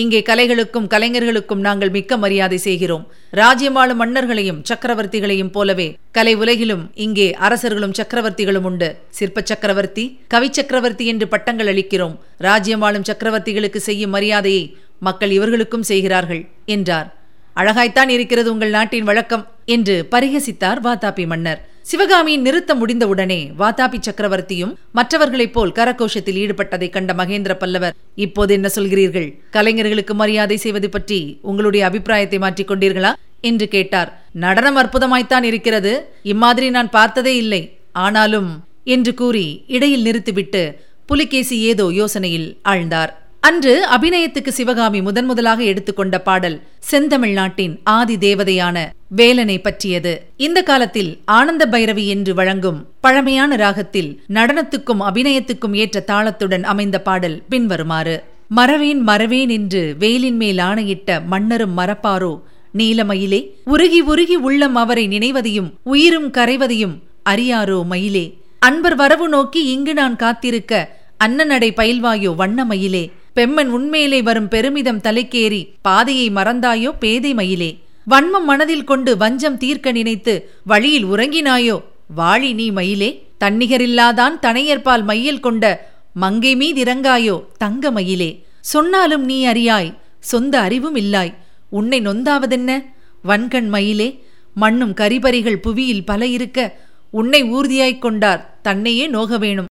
இங்கே 0.00 0.18
கலைகளுக்கும் 0.28 0.88
கலைஞர்களுக்கும் 0.92 1.62
நாங்கள் 1.66 1.92
மிக்க 1.94 2.16
மரியாதை 2.24 2.58
செய்கிறோம். 2.64 3.04
ராஜ்யமாளும் 3.40 4.00
மன்னர்களையும் 4.02 4.60
சக்கரவர்த்திகளையும் 4.70 5.52
போலவே 5.56 5.86
கலை 6.16 6.34
உலகிலும் 6.42 6.84
இங்கே 7.06 7.28
அரசர்களும் 7.46 7.96
சக்கரவர்த்திகளும் 8.00 8.66
உண்டு. 8.70 8.88
சிற்ப 9.18 9.42
சக்கரவர்த்தி 9.50 10.04
கவி 10.34 10.50
சக்கரவர்த்தி 10.58 11.06
என்று 11.12 11.28
பட்டங்கள் 11.34 11.70
அளிக்கிறோம். 11.74 12.16
ராஜ்யமாளும் 12.48 13.08
சக்கரவர்த்திகளுக்கு 13.10 13.82
செய்யும் 13.88 14.14
மரியாதையை 14.16 14.64
மக்கள் 15.08 15.30
இவர்களுக்கும் 15.30 15.88
செய்கிறார்கள் 15.90 16.42
என்றார். 16.76 17.08
அழகாய்த்தான் 17.58 18.08
இருக்கிறது 18.08 18.52
உங்கள் 18.52 18.70
நாட்டின் 18.70 19.04
வழக்கம் 19.04 19.46
என்று 19.64 20.08
பரிகசித்தார் 20.10 20.80
வாதாபி 20.84 21.26
மன்னர். 21.26 21.68
சிவகாமியின் 21.80 22.40
நிறுத்தம் 22.40 22.78
முடிந்தவுடனே 22.78 23.38
வாதாபி 23.58 23.98
சக்கரவர்த்தியும் 24.00 24.74
மற்றவர்களைப் 24.92 25.52
போல் 25.52 25.72
கரகோஷத்தில் 25.72 26.38
ஈடுபட்டதைக் 26.42 26.94
கண்ட 26.96 27.12
மகேந்திர 27.12 27.54
பல்லவர் 27.54 27.94
இப்போது 28.14 28.54
என்ன 28.54 28.70
சொல்கிறீர்கள்? 28.74 29.28
கலைஞர்களுக்கு 29.50 30.14
மரியாதை 30.14 30.56
செய்வது 30.56 30.88
பற்றி 30.88 31.38
உங்களுடைய 31.42 31.86
அபிப்பிராயத்தை 31.86 32.38
மாற்றிக் 32.38 32.70
கொண்டீர்களா? 32.70 33.12
என்று 33.40 33.68
கேட்டார். 33.68 34.22
நடனம் 34.32 34.76
அற்புதமாய்த்தான் 34.76 35.42
இருக்கிறது. 35.42 36.08
இம்மாதிரி 36.22 36.70
நான் 36.70 36.90
பார்த்ததே 36.90 37.36
இல்லை. 37.36 37.62
ஆனாலும் 37.92 38.64
என்று 38.84 39.14
கூறி 39.14 39.64
இடையில் 39.66 40.02
நிறுத்திவிட்டு 40.02 40.62
புலிகேசி 41.06 41.60
ஏதோ 41.60 41.84
யோசனையில் 41.84 42.56
ஆழ்ந்தார். 42.64 43.12
அன்று 43.40 43.86
அபிநயத்துக்கு 43.90 44.48
சிவகாமி 44.48 45.02
முதன் 45.02 45.24
முதலாக 45.24 45.62
எடுத்துக்கொண்ட 45.62 46.20
பாடல் 46.20 46.62
செந்தமிழ் 46.78 47.32
நாட்டின் 47.32 47.80
ஆதி 47.84 48.16
தேவதையான 48.16 48.76
வேலனை 49.16 49.62
பற்றியது. 49.62 50.22
இந்த 50.36 50.62
காலத்தில் 50.62 51.18
ஆனந்த 51.24 51.66
பைரவி 51.66 52.06
என்று 52.06 52.34
வழங்கும் 52.34 52.86
பழமையான 53.00 53.56
ராகத்தில் 53.56 54.22
நடனத்துக்கும் 54.28 55.00
அபிநயத்துக்கும் 55.00 55.72
ஏற்ற 55.72 56.04
தாளத்துடன் 56.06 56.62
அமைந்த 56.62 57.00
பாடல் 57.00 57.42
பின்வருமாறு 57.48 58.22
மறவேன் 58.48 59.00
மறவேன் 59.00 59.48
என்று 59.48 59.94
வேலின் 59.98 60.36
மேல் 60.36 60.58
ஆணையிட்ட 60.58 61.20
மன்னரும் 61.26 61.78
மறப்பாரோ? 61.78 62.40
நீலமயிலே? 62.78 63.50
உருகி 63.64 64.00
உருகி 64.00 64.34
உள்ளம் 64.34 64.74
அவரை 64.74 65.08
நினைவதையும் 65.08 65.72
உயிரும் 65.82 66.30
கரைவதையும் 66.30 66.96
அறியாரோ 67.30 67.84
மயிலே? 67.84 68.38
அன்பர் 68.58 68.94
வரவு 68.94 69.28
நோக்கி 69.28 69.64
இங்கு 69.64 69.94
நான் 69.94 70.16
காத்திருக்க 70.16 70.96
அன்னநடை 71.24 71.70
பயில்வாயோ 71.76 72.34
வண்ணமயிலே 72.34 73.10
பெம்மன் 73.38 73.68
உண்மையிலே 73.68 74.22
வரும் 74.22 74.48
பெருமிதம் 74.48 75.00
தலைக்கேறி 75.00 75.68
பாதையை 75.82 76.30
மறந்தாயோ 76.30 76.98
பேதை 76.98 77.34
மயிலே? 77.34 77.78
வன்மம் 78.10 78.44
மனதில் 78.44 78.84
கொண்டு 78.84 79.16
வஞ்சம் 79.16 79.56
தீர்க்க 79.56 79.92
நினைத்து 79.92 80.50
வழியில் 80.64 81.04
உறங்கினாயோ? 81.04 81.82
வாழி 82.16 82.54
நீ 82.54 82.70
மயிலே? 82.70 83.26
தன்னிகரில்லாதான் 83.44 84.38
தனையற்பால் 84.42 85.04
மையல் 85.04 85.40
கொண்ட 85.40 85.90
மங்கை 86.14 86.56
மீதிறங்காயோ 86.56 87.44
தங்க 87.58 87.90
மயிலே? 87.90 88.44
சொன்னாலும் 88.60 89.24
நீ 89.24 89.46
அறியாய் 89.46 89.94
சொந்த 90.20 90.60
அறிவும் 90.60 90.96
இல்லாய். 90.96 91.34
உன்னை 91.70 92.00
நொந்தாவதென்ன? 92.00 92.84
வன்கண் 93.24 93.68
மயிலே? 93.68 94.22
மண்ணும் 94.54 94.94
கரிபறிகள் 94.94 95.60
புவியில் 95.60 96.04
பல 96.04 96.26
இருக்க 96.26 96.76
உன்னை 97.10 97.44
ஊர்தியாய்க் 97.44 97.98
கொண்டார் 97.98 98.58
தன்னையே 98.62 99.06
நோக 99.06 99.38
வேணும். 99.38 99.66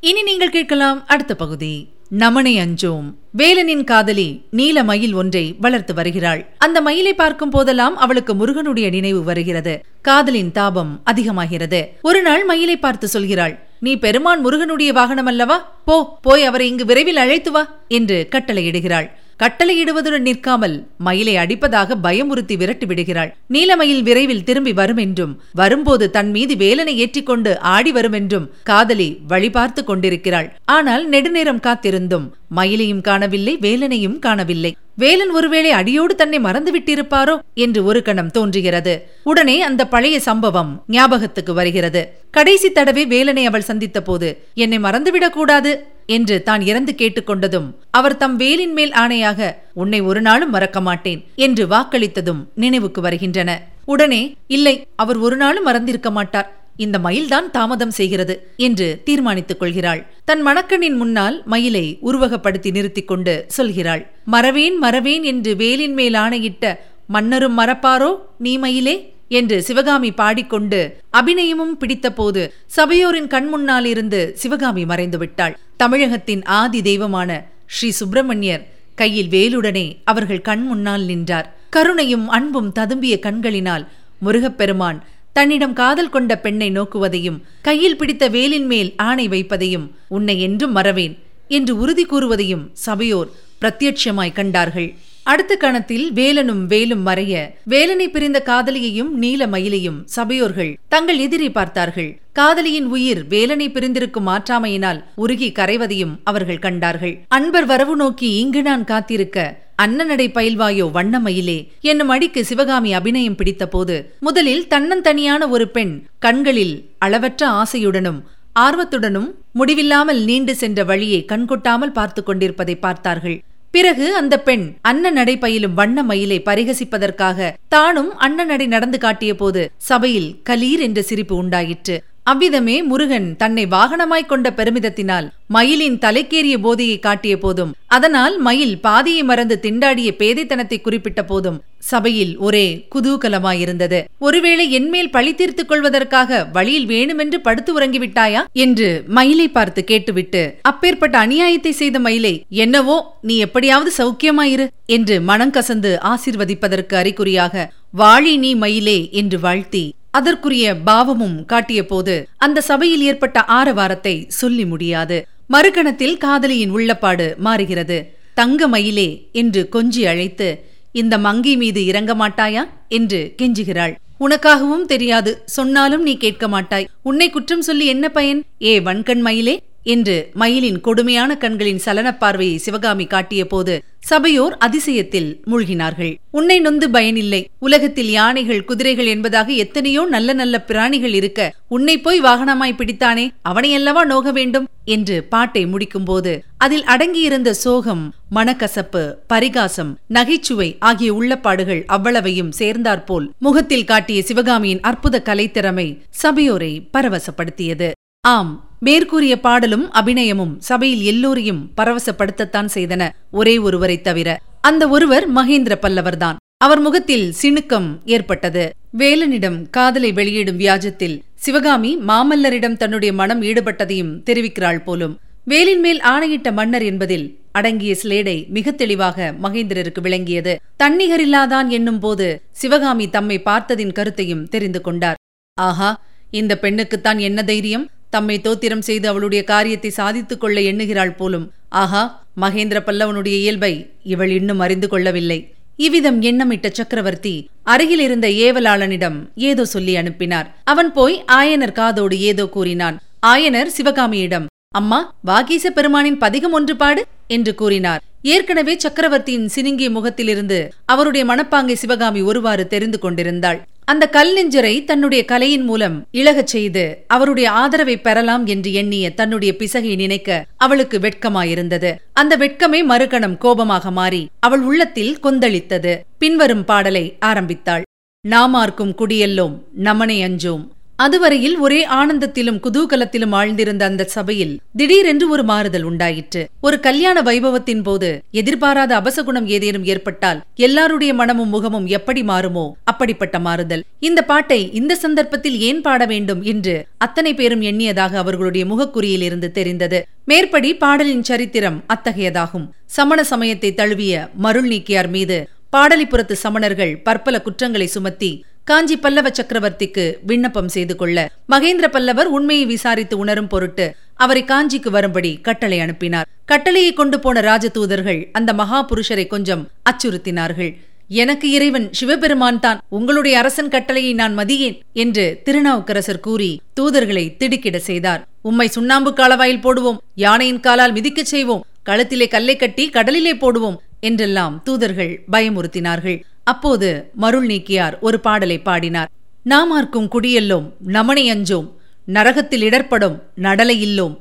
இனி 0.00 0.22
நீங்கள் 0.22 0.50
கேட்கலாம் 0.50 1.06
அடுத்த 1.06 1.34
பகுதி. 1.34 1.88
நமனை 2.12 2.56
அஞ்சோம். 2.56 3.14
வேலனின் 3.38 3.84
காதலி 3.84 4.44
நீல 4.50 4.84
மயில் 4.84 5.12
ஒன்றை 5.14 5.56
வளர்த்து 5.60 5.94
வருகிறாள். 5.94 6.54
அந்த 6.58 6.80
மயிலை 6.80 7.14
பார்க்கும் 7.14 7.50
போதெல்லாம் 7.50 7.96
அவளுக்கு 7.96 8.34
முருகனுடைய 8.34 8.90
நினைவு 8.90 9.24
வருகிறது. 9.24 9.84
காதலின் 10.02 10.52
தாபம் 10.52 11.00
அதிகமாகிறது. 11.04 11.92
ஒரு 12.02 12.22
நாள் 12.22 12.44
மயிலை 12.44 12.76
பார்த்து 12.76 13.08
சொல்கிறாள் 13.12 13.58
நீ 13.80 13.96
பெருமான் 13.96 14.40
முருகனுடைய 14.40 14.92
வாகனம் 14.92 15.26
அல்லவா 15.26 15.80
போ 15.84 16.18
போய் 16.22 16.44
அவரை 16.44 16.68
இங்கு 16.68 16.84
விரைவில் 16.84 17.16
அழைத்து 17.16 17.50
வா 17.50 17.76
என்று 17.88 18.28
கட்டளையிடுகிறாள். 18.30 19.10
கட்டளையிடுவதுடன் 19.42 20.26
நிற்காமல் 20.28 20.74
மயிலை 20.98 21.34
அடிப்பதாக 21.36 21.96
பயமுறுத்தி 22.02 22.56
விரட்டி 22.56 22.86
விடுகிறாள். 22.86 23.30
நீலமயில் 23.48 24.02
விரைவில் 24.02 24.44
திரும்பி 24.44 24.72
வரும் 24.72 24.96
என்றும் 24.96 25.32
வரும்போது 25.52 26.10
தன் 26.10 26.30
மீது 26.30 26.56
வேலனை 26.56 26.96
ஏற்றிக்கொண்டு 26.96 27.58
ஆடி 27.58 27.92
வரும் 27.92 28.12
என்றும் 28.12 28.50
காதலி 28.62 29.08
வழிபார்த்து 29.28 29.84
கொண்டிருக்கிறாள். 29.84 30.50
ஆனால் 30.64 31.08
நெடுநேரம் 31.08 31.64
காத்திருந்தும் 31.66 32.26
மயிலையும் 32.56 33.00
காணவில்லை 33.00 33.56
வேலனையும் 33.60 34.18
காணவில்லை. 34.18 34.76
வேலன் 35.00 35.30
ஒருவேளை 35.30 35.70
அடியோடு 35.70 36.14
தன்னை 36.14 36.38
மறந்துவிட்டிருப்பாரோ 36.38 37.34
என்று 37.54 37.84
ஒரு 37.84 38.02
கணம் 38.02 38.30
தோன்றுகிறது. 38.30 38.94
உடனே 39.22 39.62
அந்த 39.62 39.82
பழைய 39.86 40.20
சம்பவம் 40.20 40.72
ஞாபகத்துக்கு 40.86 41.52
வருகிறது. 41.54 42.02
கடைசி 42.30 42.68
தடவை 42.72 43.06
வேலனை 43.06 43.44
அவள் 43.46 43.68
சந்தித்த 43.70 44.02
போது 44.02 44.28
என்னை 44.54 44.78
மறந்துவிடக் 44.78 45.36
கூடாது 45.38 45.72
என்று 46.06 46.36
தான் 46.42 46.60
இறந்து 46.60 46.92
கேட்டுக்கொண்டதும் 46.98 47.68
அவர் 47.90 48.16
தம் 48.16 48.36
வேலின் 48.36 48.72
மேல் 48.72 48.92
ஆணையாக 48.92 49.50
உன்னை 49.74 50.00
ஒரு 50.00 50.20
நாளும் 50.20 50.50
மறக்க 50.50 50.80
மாட்டேன் 50.80 51.20
என்று 51.36 51.66
வாக்களித்ததும் 51.66 52.42
நினைவுக்கு 52.54 53.00
வருகின்றன. 53.00 53.50
உடனே 53.84 54.22
இல்லை 54.46 54.74
அவர் 54.96 55.18
ஒரு 55.18 55.36
நாளும் 55.36 55.66
மறந்திருக்க 55.66 56.10
மாட்டார். 56.10 56.59
இந்த 56.84 56.96
மயில்தான் 56.98 57.48
தாமதம் 57.50 57.94
செய்கிறது 57.98 58.34
என்று 58.56 58.86
தீர்மானித்துக் 59.04 59.60
கொள்கிறாள். 59.60 60.00
தன் 60.24 60.42
மணக்கண்ணின் 60.46 60.96
முன்னால் 60.96 61.36
மயிலை 61.44 61.86
உருவகப்படுத்தி 62.06 62.70
நிறுத்திக் 62.70 63.08
கொண்டு 63.08 63.34
சொல்கிறாள் 63.56 64.02
மறவேன் 64.24 64.76
மறவேன் 64.78 65.22
என்று 65.22 65.52
வேலின் 65.56 65.92
மேல் 65.92 66.14
ஆணையிட்ட 66.14 66.64
மன்னரும் 67.06 67.58
மறப்பாரோ 67.58 68.10
நீ 68.38 68.54
மயிலே? 68.58 68.96
என்று 69.38 69.56
சிவகாமி 69.62 70.10
பாடிக்கொண்டு 70.12 70.78
அபிநயமும் 71.12 71.76
பிடித்தபோது 71.80 72.42
சபையோரின் 72.76 73.28
கண் 73.28 73.48
முன்னால் 73.48 73.84
இருந்து 73.84 74.20
சிவகாமி 74.34 74.84
மறைந்து 74.84 75.18
விட்டாள். 75.18 75.54
தமிழகத்தின் 75.76 76.42
ஆதி 76.60 76.80
தெய்வமான 76.82 77.30
ஸ்ரீ 77.66 77.90
சுப்பிரமணியர் 77.90 78.64
கையில் 78.94 79.28
வேலுடனே 79.28 79.86
அவர்கள் 80.04 80.46
கண் 80.48 80.64
முன்னால் 80.64 81.04
நின்றார். 81.04 81.48
கருணையும் 81.76 82.26
அன்பும் 82.28 82.72
ததும்பிய 82.78 83.14
கண்களினால் 83.18 83.84
முருகப்பெருமான் 84.24 84.98
தன்னிடம் 85.40 85.72
காதல் 85.72 86.10
கொண்ட 86.10 86.32
பெண்ணை 86.36 86.70
நோக்குவதையும் 86.70 87.36
கையில் 87.62 87.96
பிடித்த 87.96 88.24
வேலின் 88.28 88.66
மேல் 88.66 88.94
ஆணை 88.96 89.28
வைப்பதையும் 89.28 89.86
உன்னை 90.08 90.40
என்றும் 90.40 90.72
மறவேன் 90.72 91.14
என்று 91.48 91.72
உறுதி 91.76 92.04
கூறுவதையும் 92.04 92.64
சபையோர் 92.72 93.30
பிரத்யட்சமாய் 93.60 94.32
கண்டார்கள். 94.32 94.94
அடுத்த 95.22 95.56
கணத்தில் 95.56 96.12
வேலனும் 96.12 96.60
வேலும் 96.66 97.06
மறைய 97.06 97.34
வேலனை 97.64 98.06
பிரிந்த 98.08 98.38
காதலியையும் 98.46 99.10
நீல 99.14 99.46
மயிலையும் 99.46 99.98
சபையோர்கள் 100.16 100.78
தங்கள் 100.88 101.18
எதிரி 101.18 101.50
பார்த்தார்கள். 101.50 102.20
காதலியின் 102.32 102.86
உயிர் 102.86 103.26
வேலனை 103.28 103.68
பிரிந்திருக்கும் 103.70 104.28
மாற்றாமையினால் 104.28 105.00
உருகி 105.14 105.50
கரைவதையும் 105.52 106.14
அவர்கள் 106.24 106.58
கண்டார்கள். 106.58 107.24
அன்பர் 107.28 107.66
வரவு 107.66 107.96
நோக்கி 107.96 108.30
இங்கு 108.36 108.62
நான் 108.62 108.84
காத்திருக்க 108.84 109.68
அன்னநடை 109.82 110.26
பயில்வாயோ 110.36 110.86
வண்ணமயிலே. 110.96 111.58
என்னும் 111.90 112.10
அடிக்கு 112.14 112.40
சிவகாமி 112.50 112.90
அபிநயம் 112.98 113.38
பிடித்தபோது 113.40 113.96
முதலில் 114.26 114.64
தன்னந்தனியான 114.72 115.48
ஒரு 115.48 115.66
பெண் 115.76 115.94
கண்களில் 116.18 116.74
அளவற்ற 116.98 117.42
ஆசையுடனும் 117.60 118.20
ஆர்வத்துடனும் 118.64 119.30
முடிவில்லாமல் 119.58 120.20
நீண்டு 120.28 120.54
சென்ற 120.62 120.80
வழியை 120.84 121.20
கண்கொட்டாமல் 121.32 121.96
பார்த்து 121.98 122.20
கொண்டிருப்பதை 122.22 122.74
பார்த்தார்கள். 122.86 123.38
பிறகு 123.74 124.06
அந்த 124.16 124.34
பெண் 124.46 124.64
அன்ன 124.90 125.10
நடை 125.10 125.34
பயிலும் 125.38 125.74
வண்ண 125.74 126.02
மயிலை 126.02 126.38
பரிகசிப்பதற்காக 126.48 127.48
தானும் 127.74 128.08
அன்ன 128.26 128.44
நடை 128.44 128.66
நடந்து 128.66 128.98
காட்டிய 128.98 129.32
போது 129.34 129.62
சபையில் 129.88 130.30
கலீர் 130.48 130.82
என்ற 130.86 131.00
சிரிப்பு 131.10 131.34
உண்டாயிற்று. 131.36 131.96
அவ்விதமே 132.30 132.76
முருகன் 132.82 133.28
தன்னை 133.36 133.64
வாகனமாய்க் 133.66 134.30
கொண்ட 134.30 134.48
பெருமிதத்தினால் 134.50 135.26
மயிலின் 135.46 135.96
தலைக்கேறிய 135.98 136.56
போதையை 136.58 136.98
காட்டிய 136.98 137.34
போதும். 137.38 137.72
அதனால் 137.88 138.34
மயில் 138.38 138.76
பாதியை 138.80 139.22
மறந்து 139.22 139.56
திண்டாடிய 139.62 140.10
பேதைத்தனத்தை 140.18 140.78
குறிப்பிட்ட 140.80 141.20
போதும் 141.22 141.58
சபையில் 141.90 142.32
ஒரே 142.38 142.64
குதூகலமாயிருந்தது. 142.94 143.98
ஒருவேளை 144.18 144.72
என்மேல் 144.72 145.10
பழி 145.10 145.32
தீர்த்துக் 145.34 145.68
கொள்வதற்காக 145.68 146.40
வழியில் 146.52 146.86
வேணுமென்று 146.86 147.38
படுத்து 147.40 147.70
உறங்கிவிட்டாயா? 147.78 148.42
என்று 148.64 148.88
மயிலை 149.08 149.48
பார்த்து 149.48 149.82
கேட்டுவிட்டு 149.84 150.42
அப்பேற்பட்ட 150.62 151.14
அநியாயத்தை 151.26 151.72
செய்த 151.72 151.98
மயிலை 151.98 152.34
என்னவோ 152.48 152.96
நீ 153.20 153.36
எப்படியாவது 153.38 153.92
சௌக்கியமாயிரு 153.98 154.66
என்று 154.88 155.20
மனம் 155.20 155.50
கசந்து 155.50 155.92
ஆசிர்வதிப்பதற்கு 156.12 156.94
அறிகுறியாக 156.94 157.66
வாழி 157.92 158.34
நீ 158.36 158.52
மயிலே 158.54 158.98
என்று 159.12 159.38
வாழ்த்தி 159.40 159.84
அதற்குரிய 160.10 160.76
பாவமும் 160.76 161.44
காட்டிய 161.44 161.86
போது 161.86 162.28
அந்த 162.36 162.60
சபையில் 162.60 163.02
ஏற்பட்ட 163.02 163.44
ஆரவாரத்தை 163.44 164.24
சொல்லி 164.28 164.66
முடியாது. 164.66 165.26
மறுகணத்தில் 165.52 166.16
காதலியின் 166.16 166.74
உள்ளப்பாடு 166.74 167.36
மாறுகிறது. 167.36 168.18
தங்க 168.34 168.68
மயிலே 168.68 169.28
என்று 169.32 169.68
கொஞ்சி 169.72 170.02
அழைத்து 170.06 170.64
இந்த 170.92 171.18
மங்கை 171.18 171.56
மீது 171.56 171.84
இறங்க 171.84 172.14
மாட்டாயா? 172.14 172.68
என்று 172.88 173.34
கெஞ்சுகிறாள். 173.42 173.94
உனக்காகவும் 174.20 174.84
தெரியாது. 174.84 175.42
சொன்னாலும் 175.44 176.02
நீ 176.02 176.16
கேட்க 176.16 176.48
மாட்டாய். 176.48 176.88
உன்னை 177.02 177.30
குற்றம் 177.30 177.62
சொல்லி 177.62 177.86
என்ன 177.86 178.08
பயன்? 178.08 178.44
ஏ 178.62 178.80
வன்கண் 178.80 179.20
மயிலே? 179.20 179.62
என்று 179.82 180.30
மயிலின் 180.34 180.80
கொடுமையான 180.80 181.36
கண்களின் 181.36 181.78
சலனப் 181.78 182.20
பார்வையை 182.20 182.56
சிவகாமி 182.56 183.06
காட்டிய 183.06 183.46
போது 183.46 183.82
சபையோர் 183.98 184.56
அதிசயத்தில் 184.56 185.40
மூழ்கினார்கள். 185.46 186.16
உன்னை 186.30 186.60
நொந்து 186.60 186.90
பயனில்லை. 186.90 187.48
உலகத்தில் 187.58 188.10
யானைகள் 188.10 188.64
குதிரைகள் 188.64 189.06
என்பதாக 189.06 189.52
எத்தனையோ 189.52 190.04
நல்ல 190.04 190.32
நல்ல 190.32 190.60
பிராணிகள் 190.60 191.12
இருக்க 191.12 191.54
உன்னை 191.68 192.00
போய் 192.00 192.20
வாகனமாய் 192.20 192.76
பிடித்தானே? 192.76 193.32
அவனையல்லவா 193.48 194.04
நோக 194.04 194.32
வேண்டும்? 194.32 194.68
என்று 194.84 195.24
பாட்டை 195.24 195.66
முடிக்கும்போது 195.66 196.40
அதில் 196.56 196.84
அடங்கியிருந்த 196.84 197.50
சோகம் 197.50 198.14
மனக்கசப்பு 198.34 199.14
பரிகாசம் 199.26 199.98
நகைச்சுவை 200.06 200.76
ஆகிய 200.78 201.14
உள்ளப்பாடுகள் 201.14 201.84
அவ்வளவையும் 201.84 202.52
சேர்ந்தாற்போல் 202.52 203.32
முகத்தில் 203.38 203.84
காட்டிய 203.84 204.22
சிவகாமியின் 204.22 204.80
அற்புத 204.80 205.22
கலைத்திறமை 205.24 205.98
சபையோரை 206.10 206.88
பரவசப்படுத்தியது. 206.92 207.90
ஆம் 208.20 208.69
மேற்கூறிய 208.82 209.40
பாடலும் 209.40 209.92
அபிநயமும் 209.92 210.52
சபையில் 210.58 211.02
எல்லோரையும் 211.02 211.70
பரவசப்படுத்தத்தான் 211.76 212.68
செய்தன 212.74 213.08
ஒரே 213.30 213.58
ஒருவரை 213.58 214.00
தவிர 214.00 214.28
அந்த 214.60 214.88
ஒருவர் 214.88 215.32
மகேந்திர 215.32 215.74
பல்லவர்தான். 215.82 216.38
அவர் 216.56 216.80
முகத்தில் 216.80 217.34
சிணுக்கம் 217.42 217.88
ஏற்பட்டது. 218.04 218.70
வேலனிடம் 218.98 219.58
காதலை 219.70 220.12
வெளியிடும் 220.12 220.58
வியாஜத்தில் 220.58 221.20
சிவகாமி 221.34 221.98
மாமல்லரிடம் 222.08 222.76
தன்னுடைய 222.76 223.14
மனம் 223.14 223.42
ஈடுபட்டதையும் 223.42 224.14
தெரிவிக்கிறாள் 224.30 224.82
போலும். 224.84 225.18
வேலின் 225.44 225.80
மேல் 225.80 226.00
ஆணையிட்ட 226.00 226.52
மன்னர் 226.52 226.82
என்பதில் 226.82 227.38
அடங்கிய 227.52 227.96
சிலேடை 228.02 228.48
மிக 228.48 228.70
தெளிவாக 228.70 229.34
மகேந்திரருக்கு 229.42 230.00
விளங்கியது. 230.00 230.60
தன்னிகரில்லாதான் 230.82 231.68
என்னும் 231.68 231.98
போது 231.98 232.42
சிவகாமி 232.50 233.10
தம்மை 233.10 233.40
பார்த்ததின் 233.44 233.92
கருத்தையும் 233.92 234.48
தெரிந்து 234.48 234.80
கொண்டார். 234.80 235.16
ஆஹா 235.60 236.02
இந்த 236.30 236.58
பெண்ணுக்குத்தான் 236.62 237.18
என்ன 237.18 237.42
தைரியம்? 237.42 237.90
தம்மை 238.10 238.40
தோத்திரம் 238.40 238.86
செய்து 238.88 239.08
அவளுடைய 239.08 239.44
காரியத்தை 239.44 239.90
சாதித்துக் 239.90 240.40
கொள்ள 240.40 240.60
எண்ணுகிறாள் 240.60 241.16
போலும். 241.16 241.52
ஆஹா 241.68 242.22
மகேந்திர 242.40 242.78
பல்லவனுடைய 242.86 243.36
இயல்பை 243.44 243.90
இவள் 244.02 244.30
இன்னும் 244.30 244.58
அறிந்து 244.58 244.88
கொள்ளவில்லை. 244.88 245.52
இவ்விதம் 245.76 246.22
எண்ணமிட்ட 246.22 246.68
சக்கரவர்த்தி 246.70 247.48
அருகில் 247.62 248.00
இருந்த 248.00 248.28
ஏவலாளனிடம் 248.28 249.18
ஏதோ 249.34 249.64
சொல்லி 249.64 249.96
அனுப்பினார். 249.96 250.56
அவன் 250.64 250.92
போய் 250.92 251.24
ஆயனர் 251.32 251.72
காதோடு 251.72 252.20
ஏதோ 252.20 252.46
கூறினான். 252.46 252.96
ஆயனர் 253.26 253.70
சிவகாமியிடம் 253.76 254.46
அம்மா 254.74 255.14
வாகீச 255.24 255.70
பெருமானின் 255.70 256.18
பதிகம் 256.18 256.52
ஒன்று 256.52 256.76
பாடு 256.76 257.02
என்று 257.26 257.54
கூறினார். 257.54 258.02
ஏற்கனவே 258.22 258.74
சக்கரவர்த்தியின் 258.78 259.50
சினுங்கிய 259.54 259.90
முகத்திலிருந்து 259.90 260.58
அவருடைய 260.84 261.24
மனப்பாங்கை 261.26 261.72
சிவகாமி 261.72 262.22
ஒருவாறு 262.22 262.66
தெரிந்து 262.66 262.98
கொண்டிருந்தாள். 262.98 263.68
அந்த 263.84 264.08
கல் 264.08 264.32
நெஞ்சரை 264.36 264.84
தன்னுடைய 264.84 265.24
கலையின் 265.24 265.64
மூலம் 265.64 266.06
இழகச் 266.10 266.46
செய்து 266.46 267.04
அவருடைய 267.06 267.50
ஆதரவை 267.50 267.96
பெறலாம் 267.96 268.46
என்று 268.46 268.72
எண்ணிய 268.72 269.10
தன்னுடைய 269.10 269.54
பிசகை 269.58 269.96
நினைக்க 269.96 270.46
அவளுக்கு 270.56 270.98
வெட்கமாயிருந்தது. 270.98 271.94
அந்த 272.12 272.36
வெட்கமே 272.36 272.84
மறுகணம் 272.84 273.38
கோபமாக 273.38 273.90
மாறி 273.90 274.28
அவள் 274.40 274.60
உள்ளத்தில் 274.60 275.18
கொந்தளித்தது. 275.22 275.98
பின்வரும் 276.18 276.64
பாடலை 276.64 277.16
ஆரம்பித்தாள். 277.18 277.82
நாமார்க்கும் 278.28 278.94
குடியெல்லோம் 278.98 279.58
நமனை 279.74 280.22
அஞ்சோம். 280.22 280.68
அதுவரையில் 281.04 281.56
ஒரே 281.58 281.78
ஆனந்தத்திலும் 281.98 282.58
குதூகலத்திலும் 282.64 283.34
ஆழ்ந்திருந்த 283.38 283.82
அந்த 283.90 284.06
சபையில் 284.14 284.52
திடீரென்று 284.76 285.26
ஒரு 285.28 285.42
மாறுதல் 285.50 285.82
உண்டாயிற்று. 285.82 286.42
ஒரு 286.60 286.76
கல்யாண 286.86 287.18
வைபவத்தின் 287.22 287.82
போது 287.82 288.08
எதிர்பாராத 288.40 288.92
அபசகுணம் 289.00 289.46
ஏதேனும் 289.56 289.86
ஏற்பட்டால் 289.92 290.40
எல்லாருடைய 290.66 291.12
மனமும் 291.14 291.48
முகமும் 291.48 291.86
எப்படி 291.86 292.22
மாறுமோ 292.22 292.66
அப்படிப்பட்ட 292.84 293.38
மாறுதல். 293.38 293.84
இந்த 293.98 294.22
பாட்டை 294.22 294.60
இந்த 294.72 294.98
சந்தர்ப்பத்தில் 295.04 295.58
ஏன் 295.68 295.80
பாட 295.80 296.06
வேண்டும் 296.06 296.42
என்று 296.42 296.74
அத்தனை 296.98 297.32
பேரும் 297.34 297.62
எண்ணியதாக 297.62 298.12
அவர்களுடைய 298.22 298.66
முகக்குறியில் 298.66 299.24
இருந்து 299.28 299.50
தெரிந்தது. 299.50 300.00
மேற்படி 300.24 300.72
பாடலின் 300.74 301.24
சரித்திரம் 301.30 301.80
அத்தகையதாகும். 301.94 302.68
சமண 302.98 303.20
சமயத்தை 303.32 303.72
தழுவிய 303.74 304.14
மருள் 304.44 304.68
நீக்கியார் 304.68 305.10
மீது 305.16 305.38
பாடலிபுரத்து 305.76 306.34
சமணர்கள் 306.44 306.92
பற்பல 307.02 307.36
குற்றங்களை 307.40 307.86
சுமத்தி 307.86 308.30
காஞ்சி 308.64 308.96
பல்லவ 308.96 309.28
சக்கரவர்த்திக்கு 309.28 310.04
விண்ணப்பம் 310.22 310.68
செய்து 310.68 310.96
கொள்ள 310.96 311.30
மகேந்திர 311.48 311.86
பல்லவர் 311.86 312.26
உண்மையை 312.26 312.66
விசாரித்து 312.66 313.18
உணரும் 313.18 313.46
பொருட்டு 313.46 313.94
அவரை 314.14 314.44
காஞ்சிக்கு 314.44 314.88
வரும்படி 314.88 315.38
கட்டளை 315.40 315.80
அனுப்பினார். 315.80 316.26
கட்டளையை 316.44 316.92
கொண்டு 316.92 317.20
போன 317.20 317.40
ராஜதூதர்கள் 317.40 318.28
அந்த 318.32 318.52
மகா 318.52 318.86
புருஷரை 318.86 319.26
கொஞ்சம் 319.26 319.68
அச்சுறுத்தினார்கள். 319.90 320.76
எனக்கு 321.08 321.50
இறைவன் 321.50 321.92
சிவபெருமான் 321.92 322.60
தான். 322.60 322.80
உங்களுடைய 322.88 323.38
அரசன் 323.38 323.68
கட்டளையை 323.68 324.14
நான் 324.14 324.38
மதியேன் 324.38 324.78
என்று 324.92 325.40
திருநாவுக்கரசர் 325.44 326.20
கூறி 326.20 326.60
தூதர்களை 326.80 327.36
திடுக்கிட 327.36 327.78
செய்தார். 327.78 328.26
உம்மை 328.42 328.68
சுண்ணாம்பு 328.68 329.10
காலவாயில் 329.10 329.64
போடுவோம். 329.64 329.98
யானையின் 330.14 330.60
காலால் 330.60 330.92
மிதிக்கச் 330.92 331.32
செய்வோம். 331.34 331.64
கழுத்திலே 331.86 332.28
கல்லை 332.28 332.56
கட்டி 332.56 332.88
கடலிலே 332.88 333.34
போடுவோம் 333.34 333.76
என்றெல்லாம் 334.00 334.62
தூதர்கள் 334.64 335.22
பயமுறுத்தினார்கள். 335.32 336.20
அப்போது 336.52 336.88
மருள் 337.22 337.46
நீக்கியார் 337.46 337.94
ஒரு 338.06 338.18
பாடலை 338.26 338.58
பாடினார். 338.68 339.10
நாமார்க்கும் 339.50 340.08
குடியெல்லோம் 340.14 340.66
நமனை 340.96 341.24
அஞ்சோம் 341.34 341.68
நரகத்தில் 342.16 342.64
இடர்படும் 342.68 343.16
நடலை 343.46 343.76
இல்லோம் 343.86 344.14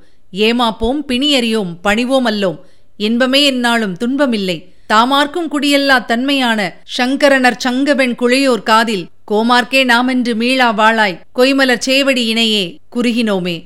ஏமாப்போம் 0.47 0.99
பிணியறியோம் 1.09 1.71
பணிவோம் 1.85 2.27
அல்லோம் 2.31 2.59
இன்பமே 3.07 3.41
என்னாலும் 3.51 3.95
துன்பமில்லை. 4.01 4.57
தாமார்க்கும் 4.93 5.49
குடியல்லா 5.53 5.97
தன்மையான 6.11 6.59
சங்கரனர் 6.97 7.57
சங்கவெண் 7.65 8.15
குழையோர் 8.21 8.63
காதில் 8.69 9.05
கோமார்க்கே 9.31 9.81
நாமென்று 9.91 10.33
மீளா 10.41 10.69
வாளாய் 10.79 11.19
கொய்மலர் 11.39 11.85
சேவடி 11.87 12.23
இணையே 12.33 12.63
குறுகினோமே 12.95 13.57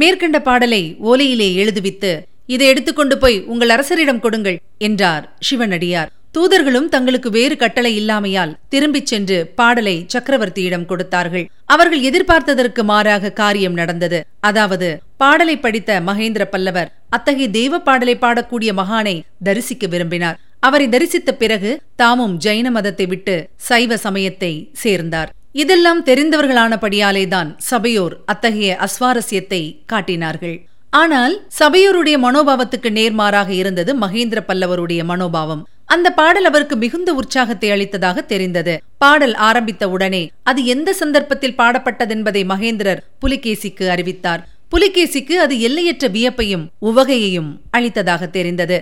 மேற்கண்ட 0.00 0.38
பாடலை 0.48 0.82
ஓலையிலே 1.10 1.48
எழுதுவித்து 1.62 2.12
இதை 2.54 2.66
எடுத்துக்கொண்டு 2.72 3.16
போய் 3.22 3.38
உங்கள் 3.52 3.72
அரசரிடம் 3.74 4.22
கொடுங்கள் 4.24 4.58
என்றார் 4.86 5.24
சிவனடியார். 5.48 6.10
தூதர்களும் 6.34 6.88
தங்களுக்கு 6.88 7.30
வேறு 7.30 7.56
கட்டளை 7.56 7.90
இல்லாமையால் 8.00 8.52
திரும்பிச் 8.68 9.10
சென்று 9.10 9.38
பாடலை 9.58 9.94
சக்கரவர்த்தியிடம் 10.14 10.84
கொடுத்தார்கள். 10.84 11.46
அவர்கள் 11.74 12.02
எதிர்பார்த்ததற்கு 12.02 12.82
மாறாக 12.82 13.32
காரியம் 13.32 13.72
நடந்தது. 13.72 14.20
அதாவது 14.40 14.88
பாடலை 15.16 15.56
படித்த 15.58 16.00
மகேந்திர 16.00 16.44
பல்லவர் 16.44 16.92
அத்தகைய 17.08 17.48
தெய்வ 17.48 17.78
பாடலை 17.78 18.14
பாடக்கூடிய 18.16 18.72
மகானை 18.80 19.16
தரிசிக்க 19.44 19.86
விரும்பினார். 19.86 20.38
அவரை 20.60 20.86
தரிசித்த 20.88 21.32
பிறகு 21.32 21.70
தாமும் 21.96 22.36
ஜைன 22.44 22.70
மதத்தை 22.70 23.06
விட்டு 23.06 23.36
சைவ 23.68 23.96
சமயத்தை 23.96 24.52
சேர்ந்தார். 24.72 25.30
இதெல்லாம் 25.52 26.00
தெரிந்தவர்களானபடியாலேதான் 26.04 27.50
சபையோர் 27.70 28.16
அத்தகைய 28.24 28.78
அஸ்வாரஸ்யத்தை 28.86 29.62
காட்டினார்கள். 29.86 30.56
ஆனால் 30.90 31.34
சபையோருடைய 31.58 32.16
மனோபாவத்துக்கு 32.18 32.90
நேர்மாறாக 32.98 33.50
இருந்தது 33.52 33.90
மகேந்திர 33.98 34.40
பல்லவருடைய 34.48 35.00
மனோபாவம். 35.04 35.64
அந்த 35.88 36.08
பாடல் 36.10 36.44
அவருக்கு 36.44 36.76
மிகுந்த 36.76 37.14
உற்சாகத்தை 37.14 37.70
அளித்ததாக 37.70 38.24
தெரிந்தது. 38.32 38.74
பாடல் 38.98 39.34
ஆரம்பித்த 39.48 39.84
உடனே 39.88 40.22
அது 40.42 40.60
எந்த 40.64 40.92
சந்தர்ப்பத்தில் 40.92 41.58
பாடப்பட்டதென்பதை 41.58 42.42
மகேந்திரர் 42.52 43.02
புலிகேசிக்கு 43.22 43.86
அறிவித்தார். 43.88 44.42
புலிகேசிக்கு 44.72 45.34
அது 45.44 45.60
எல்லையற்ற 45.60 46.08
வியப்பையும் 46.08 46.64
உவகையையும் 46.80 47.50
அளித்ததாக 47.70 48.26
தெரிந்தது. 48.26 48.78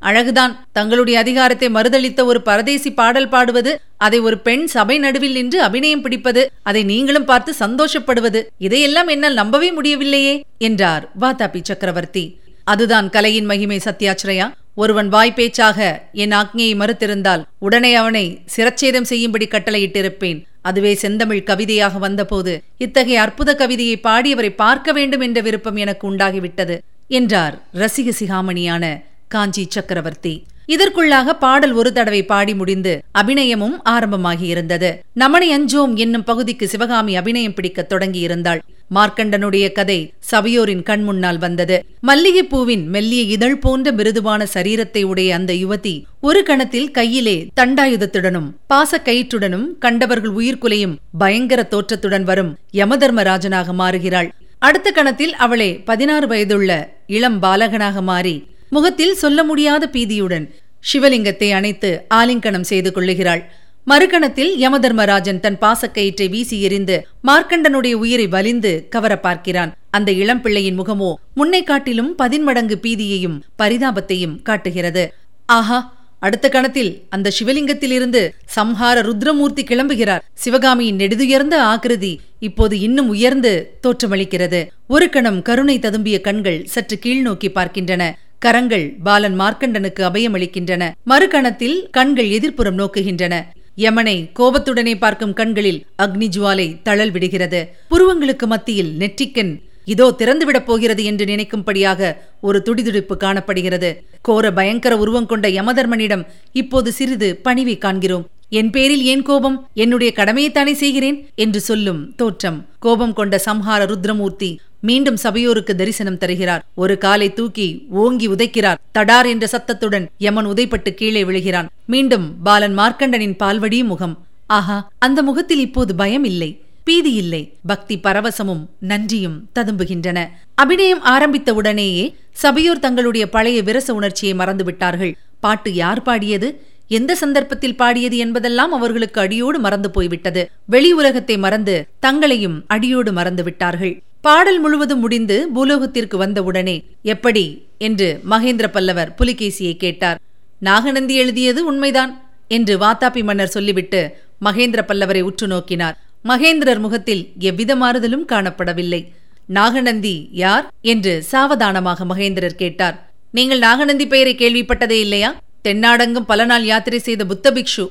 அழகுதான் 0.00 0.52
தங்களுடைய 0.72 1.16
அதிகாரத்தை 1.18 1.68
மறுதளித்த 1.68 2.20
ஒரு 2.24 2.40
பரதேசி 2.42 2.90
பாடல் 2.92 3.28
பாடுவது 3.28 3.72
அதை 3.96 4.18
ஒரு 4.18 4.38
பெண் 4.38 4.66
சபை 4.66 4.98
நடுவில் 4.98 5.32
நின்று 5.32 5.58
அபிநயம் 5.62 6.00
பிடிப்பது 6.00 6.42
அதை 6.62 6.82
நீங்களும் 6.82 7.24
பார்த்து 7.24 7.54
சந்தோஷப்படுவது 7.58 8.42
இதையெல்லாம் 8.58 9.06
என்னால் 9.06 9.34
நம்பவே 9.34 9.72
முடியவில்லையே 9.72 10.34
என்றார் 10.58 11.04
வாதாபி 11.20 11.60
சக்கரவர்த்தி. 11.62 12.24
அதுதான் 12.64 13.10
கலையின் 13.10 13.44
மகிமை 13.44 13.80
சத்யாச்சிரயா. 13.84 14.46
ஒருவன் 14.74 15.12
வாய்ப்பேச்சாக 15.12 16.02
என் 16.12 16.30
ஆக்ஞையை 16.30 16.74
மறுத்திருந்தால் 16.76 17.44
உடனே 17.58 17.94
அவனை 17.94 18.40
சிரச்சேதம் 18.56 19.02
செய்யும்படி 19.02 19.46
கட்டளையிட்டிருப்பேன். 19.46 20.44
அதுவே 20.62 20.94
செந்தமிழ் 20.94 21.42
கவிதையாக 21.42 21.98
வந்தபோது 21.98 22.62
இத்தகைய 22.78 23.20
அற்புத 23.20 23.54
கவிதையை 23.54 24.00
பாடியவரை 24.02 24.50
பார்க்க 24.56 24.92
வேண்டும் 24.92 25.20
என்ற 25.20 25.40
விருப்பம் 25.40 25.76
எனக்கு 25.76 26.12
உண்டாகிவிட்டது 26.12 26.78
என்றார் 27.08 27.62
ரசிக 27.74 28.12
சிகாமணியான 28.20 29.02
காஞ்சி 29.28 29.66
சக்கரவர்த்தி. 29.68 30.44
இதற்குள்ளாக 30.74 31.32
பாடல் 31.44 31.72
ஒரு 31.72 31.90
தடவை 31.92 32.22
பாடி 32.24 32.52
முடிந்து 32.54 32.92
அபிநயமும் 33.20 33.76
ஆரம்பமாகியிருந்தது 33.84 34.90
நமனை 35.12 35.48
அஞ்சோம் 35.56 35.94
என்னும் 35.94 36.24
பகுதிக்கு 36.24 36.66
சிவகாமி 36.68 37.12
அபிநயம் 37.16 37.54
பிடிக்கத் 37.54 37.90
தொடங்கியிருந்தாள். 37.92 38.60
மார்க்கண்டனுடைய 38.94 39.66
கதை 39.72 39.98
சபையோரின் 40.30 40.82
கண் 40.82 41.02
முன்னால் 41.02 41.38
வந்தது. 41.38 41.76
மல்லிகைப்பூவின் 42.08 42.84
மெல்லிய 42.86 43.22
இதழ் 43.36 43.58
போன்ற 43.58 43.92
மிருதுவான 43.92 44.46
சரீரத்தை 44.54 45.02
உடைய 45.02 45.34
அந்த 45.34 45.52
யுவதி 45.52 45.94
ஒரு 46.20 46.42
கணத்தில் 46.42 46.90
கையிலே 46.90 47.36
தண்டாயுதத்துடனும் 47.60 48.48
பாச 48.66 49.00
கயிற்றுடனும் 49.04 49.66
கண்டவர்கள் 49.78 50.34
உயிர்குலையும் 50.40 50.96
பயங்கர 51.18 51.62
தோற்றத்துடன் 51.74 52.22
வரும் 52.22 52.52
யமதர்மராஜனாக 52.74 53.74
மாறுகிறாள். 53.82 54.30
அடுத்த 54.58 54.88
கணத்தில் 54.90 55.34
அவளே 55.34 55.68
பதினாறு 55.90 56.26
வயதுள்ள 56.26 56.70
இளம் 57.06 57.38
பாலகனாக 57.42 58.02
மாறி 58.02 58.34
முகத்தில் 58.72 59.14
சொல்ல 59.14 59.44
முடியாத 59.44 59.90
பீதியுடன் 59.92 60.46
சிவலிங்கத்தை 60.84 61.52
அணைத்து 61.52 62.06
ஆலிங்கனம் 62.14 62.60
செய்து 62.60 62.92
கொள்ளுகிறாள். 62.92 63.42
மறுகணத்தில் 63.86 64.52
யமதர்மராஜன் 64.60 65.40
தன் 65.40 65.58
பாசக்கயிற்றை 65.60 66.28
வீசி 66.28 66.62
எறிந்து 66.62 66.96
மார்க்கண்டனுடைய 67.24 67.92
உயிரை 67.92 68.26
வலிந்து 68.26 68.86
கவர 68.88 69.16
பார்க்கிறான். 69.16 69.74
அந்த 69.90 70.12
இளம்பிள்ளையின் 70.12 70.78
முகமோ 70.78 71.10
முன்னை 71.34 71.62
காட்டிலும் 71.62 72.14
பதின்மடங்கு 72.14 72.78
பீதியையும் 72.82 73.40
பரிதாபத்தையும் 73.58 74.42
காட்டுகிறது. 74.42 75.04
ஆஹா! 75.48 75.78
அடுத்த 76.18 76.48
கணத்தில் 76.48 77.06
அந்த 77.08 77.32
சிவலிங்கத்திலிருந்து 77.38 78.20
சம்ஹார 78.56 78.96
ருத்ரமூர்த்தி 79.00 79.62
கிளம்புகிறார். 79.64 80.24
சிவகாமியின் 80.34 80.98
நெடுதுயர்ந்த 80.98 81.56
ஆக்கிருதி 81.64 82.12
இப்போது 82.38 82.80
இன்னும் 82.80 83.08
உயர்ந்து 83.08 83.52
தோற்றமளிக்கிறது. 83.82 84.60
ஒரு 84.86 85.08
கணம் 85.08 85.42
கருணை 85.42 85.78
ததும்பிய 85.78 86.20
கண்கள் 86.20 86.64
சற்று 86.64 86.98
கீழ்நோக்கி 87.04 87.48
பார்க்கின்றன. 87.50 88.02
கரங்கள் 88.40 88.96
பாலன் 89.04 89.40
மார்க்கண்டனுக்கு 89.40 90.00
அபயமளிக்கின்றன. 90.00 90.90
மறுகணத்தில் 91.06 91.90
கண்கள் 91.90 92.26
எதிர்ப்புறம் 92.26 92.78
நோக்குகின்றன. 92.78 93.34
யமனை 93.76 94.30
கோபத்துடனே 94.38 94.98
பார்க்கும் 94.98 95.32
கண்களில் 95.32 95.86
அக்னி 96.02 96.28
ஜுவாலை 96.36 96.82
தழல் 96.82 97.10
விடுகிறது. 97.10 97.60
புருவங்களுக்கு 97.90 98.46
மத்தியில் 98.46 98.92
நெற்றிக்கன் 98.98 99.60
இதோ 99.84 100.14
திறந்துவிடப் 100.18 100.64
போகிறது 100.64 101.04
என்று 101.04 101.24
நினைக்கும்படியாக 101.24 102.16
ஒரு 102.40 102.62
துடிதுடிப்பு 102.64 103.16
காணப்படுகிறது. 103.16 104.04
கோர 104.22 104.52
பயங்கர 104.52 104.96
உருவம் 104.96 105.26
கொண்ட 105.26 105.48
யமதர்மனிடம் 105.48 106.26
இப்போது 106.52 106.92
சிறிது 106.92 107.40
பணிவை 107.44 107.78
காண்கிறோம். 107.78 108.28
என் 108.48 108.70
பேரில் 108.70 109.04
ஏன் 109.04 109.22
கோபம்? 109.22 109.68
என்னுடைய 109.74 110.12
கடமையைத்தானே 110.16 110.72
செய்கிறேன்? 110.72 111.28
என்று 111.34 111.60
சொல்லும் 111.60 112.14
தோற்றம். 112.16 112.66
கோபம் 112.78 113.12
கொண்ட 113.12 113.40
சம்ஹார 113.46 113.82
ருத்ரமூர்த்தி 113.84 114.56
மீண்டும் 114.80 115.16
சபையோருக்கு 115.16 115.76
தரிசனம் 115.76 116.18
தருகிறார். 116.18 116.64
ஒரு 116.74 116.98
காலை 116.98 117.32
தூக்கி 117.32 117.86
ஓங்கி 117.90 118.28
உதைக்கிறார். 118.28 118.80
தடார் 118.98 119.26
என்ற 119.26 119.46
சத்தத்துடன் 119.46 120.08
யமன் 120.18 120.46
உதைப்பட்டு 120.46 120.94
கீழே 120.94 121.24
விழுகிறான். 121.24 121.68
மீண்டும் 121.86 122.42
பாலன் 122.42 122.78
மார்க்கண்டனின் 122.78 123.36
பால்வடியும் 123.38 123.90
முகம். 123.92 124.26
ஆஹா 124.46 124.90
அந்த 124.98 125.22
முகத்தில் 125.22 125.58
இப்போது 125.58 125.94
பயம் 125.94 126.24
இல்லை. 126.24 126.60
பீதி 126.84 127.12
இல்லை. 127.12 127.52
பக்தி 127.66 128.00
பரவசமும் 128.02 128.66
நன்றியும் 128.78 129.48
ததும்புகின்றன. 129.54 130.28
அபிநயம் 130.54 131.02
ஆரம்பித்த 131.02 131.54
உடனேயே 131.54 132.14
சபையோர் 132.32 132.78
தங்களுடைய 132.78 133.28
பழைய 133.28 133.62
விரச 133.62 133.90
உணர்ச்சியை 133.90 134.34
மறந்துவிட்டார்கள். 134.36 135.12
பாட்டு 135.40 135.74
யார் 135.74 136.02
பாடியது? 136.02 136.48
எந்த 136.88 137.14
சந்தர்ப்பத்தில் 137.14 137.76
பாடியது 137.76 138.16
என்பதெல்லாம் 138.16 138.72
அவர்களுக்கு 138.72 139.20
அடியோடு 139.20 139.58
மறந்து 139.58 139.90
போய்விட்டது. 139.90 140.50
வெளி 140.66 140.92
உலகத்தை 140.92 141.38
மறந்து 141.38 141.86
தங்களையும் 142.00 142.64
அடியோடு 142.66 143.12
மறந்து 143.12 143.42
விட்டார்கள் 143.42 144.02
பாடல் 144.20 144.60
முழுவதும் 144.60 144.98
முடிந்து 144.98 145.48
பூலோகத்திற்கு 145.54 146.16
வந்தவுடனே 146.16 146.84
எப்படி 147.02 147.68
என்று 147.78 148.20
மகேந்திர 148.30 148.66
பல்லவர் 148.66 149.14
புலிகேசியை 149.18 149.76
கேட்டார். 149.76 150.18
நாகநந்தி 150.58 151.14
எழுதியது 151.16 151.64
உண்மைதான் 151.64 152.12
என்று 152.48 152.78
வாத்தாபி 152.78 153.22
மன்னர் 153.22 153.48
சொல்லிவிட்டு 153.48 154.00
மகேந்திர 154.44 154.80
பல்லவரை 154.88 155.20
உற்று 155.20 155.46
நோக்கினார். 155.46 155.96
மகேந்திரர் 156.24 156.78
முகத்தில் 156.78 157.22
எவ்வித 157.38 157.76
மாறுதலும் 157.76 158.26
காணப்படவில்லை. 158.32 159.00
நாகநந்தி 159.46 160.28
யார் 160.32 160.66
என்று 160.82 161.22
சாவதானமாக 161.30 162.04
மகேந்திரர் 162.04 162.60
கேட்டார். 162.62 163.10
நீங்கள் 163.32 163.58
நாகநந்தி 163.58 164.06
பெயரை 164.06 164.34
கேள்விப்பட்டதே 164.34 164.98
இல்லையா? 165.00 165.30
தென்னாடங்கும் 165.64 166.28
பல 166.32 166.44
நாள் 166.44 166.64
யாத்திரை 166.64 166.98
செய்த 166.98 167.24
புத்த 167.24 167.50
பிக்ஷு. 167.50 167.86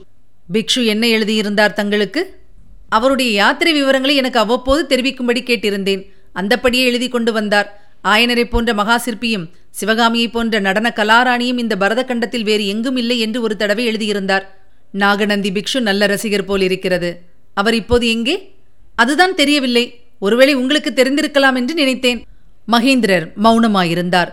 பிக்ஷு 0.53 0.85
என்ன 0.85 1.07
எழுதியிருந்தார் 1.07 1.73
தங்களுக்கு? 1.73 2.21
அவருடைய 2.89 3.31
யாத்திரை 3.31 3.73
விவரங்களை 3.73 4.15
எனக்கு 4.15 4.39
அவ்வப்போது 4.39 4.85
தெரிவிக்கும்படி 4.87 5.43
கேட்டிருந்தேன். 5.43 6.05
அந்தப்படியே 6.39 6.83
எழுதி 6.83 7.07
கொண்டு 7.07 7.31
வந்தார். 7.33 7.69
ஆயனரை 8.03 8.43
போன்ற 8.43 8.73
மகா 8.73 8.95
சிற்பியும் 9.05 9.45
சிவகாமியைப் 9.79 10.33
போன்ற 10.33 10.59
நடன 10.59 10.87
கலாராணியும் 10.95 11.61
இந்த 11.63 11.75
பரதக்கண்டத்தில் 11.79 12.47
வேறு 12.49 12.67
எங்கும் 12.67 12.95
இல்லை 12.95 13.19
என்று 13.19 13.41
ஒரு 13.41 13.55
தடவை 13.55 13.85
எழுதியிருந்தார். 13.85 14.45
நாகநந்தி 14.91 15.49
பிக்ஷு 15.51 15.79
நல்ல 15.79 16.05
ரசிகர் 16.05 16.45
போல் 16.45 16.61
இருக்கிறது. 16.61 17.09
அவர் 17.53 17.73
இப்போது 17.73 18.05
எங்கே? 18.09 18.35
அதுதான் 18.95 19.35
தெரியவில்லை. 19.35 19.85
ஒருவேளை 20.19 20.53
உங்களுக்கு 20.53 20.91
தெரிந்திருக்கலாம் 20.95 21.55
என்று 21.55 21.73
நினைத்தேன். 21.73 22.19
மகேந்திரர் 22.71 23.25
மௌனமாயிருந்தார். 23.43 24.31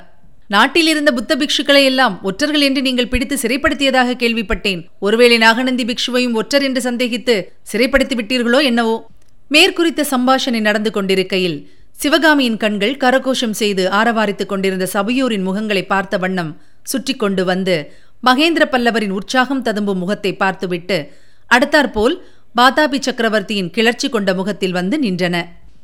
நாட்டில் 0.48 0.86
இருந்த 0.86 1.10
புத்த 1.12 1.32
பிக்ஷுக்களை 1.36 1.82
எல்லாம் 1.84 2.14
ஒற்றர்கள் 2.22 2.60
என்று 2.60 2.82
நீங்கள் 2.82 3.08
பிடித்து 3.08 3.36
சிறைப்படுத்தியதாக 3.42 4.16
கேள்விப்பட்டேன். 4.22 4.80
ஒருவேளை 4.98 5.36
நாகநந்தி 5.38 5.84
பிக்ஷுவையும் 5.84 6.32
ஒற்றர் 6.32 6.62
என்று 6.62 6.80
சந்தேகித்து 6.90 7.36
சிறைப்படுத்தி 7.72 8.16
விட்டீர்களோ 8.20 8.60
என்னவோ? 8.62 8.96
மேற்குறித்த 9.48 10.04
சம்பாஷணை 10.10 10.60
நடந்து 10.60 10.90
கொண்டிருக்கையில் 10.90 11.58
சிவகாமியின் 11.98 12.56
கண்கள் 12.56 12.98
கரகோஷம் 13.02 13.54
செய்து 13.60 13.84
ஆரவாரித்துக் 13.98 14.50
கொண்டிருந்த 14.50 14.86
சபையோரின் 14.94 15.44
முகங்களை 15.48 15.82
பார்த்த 15.86 16.18
வண்ணம் 16.18 16.50
சுற்றி 16.82 17.14
கொண்டு 17.14 17.42
வந்து 17.44 17.76
மகேந்திர 18.22 18.64
பல்லவரின் 18.72 19.14
உற்சாகம் 19.18 19.62
ததும்பும் 19.62 19.98
முகத்தை 19.98 20.32
பார்த்துவிட்டு 20.36 20.98
அடுத்தாற்போல் 21.50 22.16
பாதாபி 22.54 22.98
சக்கரவர்த்தியின் 23.00 23.70
கிளர்ச்சி 23.70 24.08
கொண்ட 24.08 24.30
முகத்தில் 24.34 24.72
வந்து 24.72 24.96
நின்றன. 24.98 25.36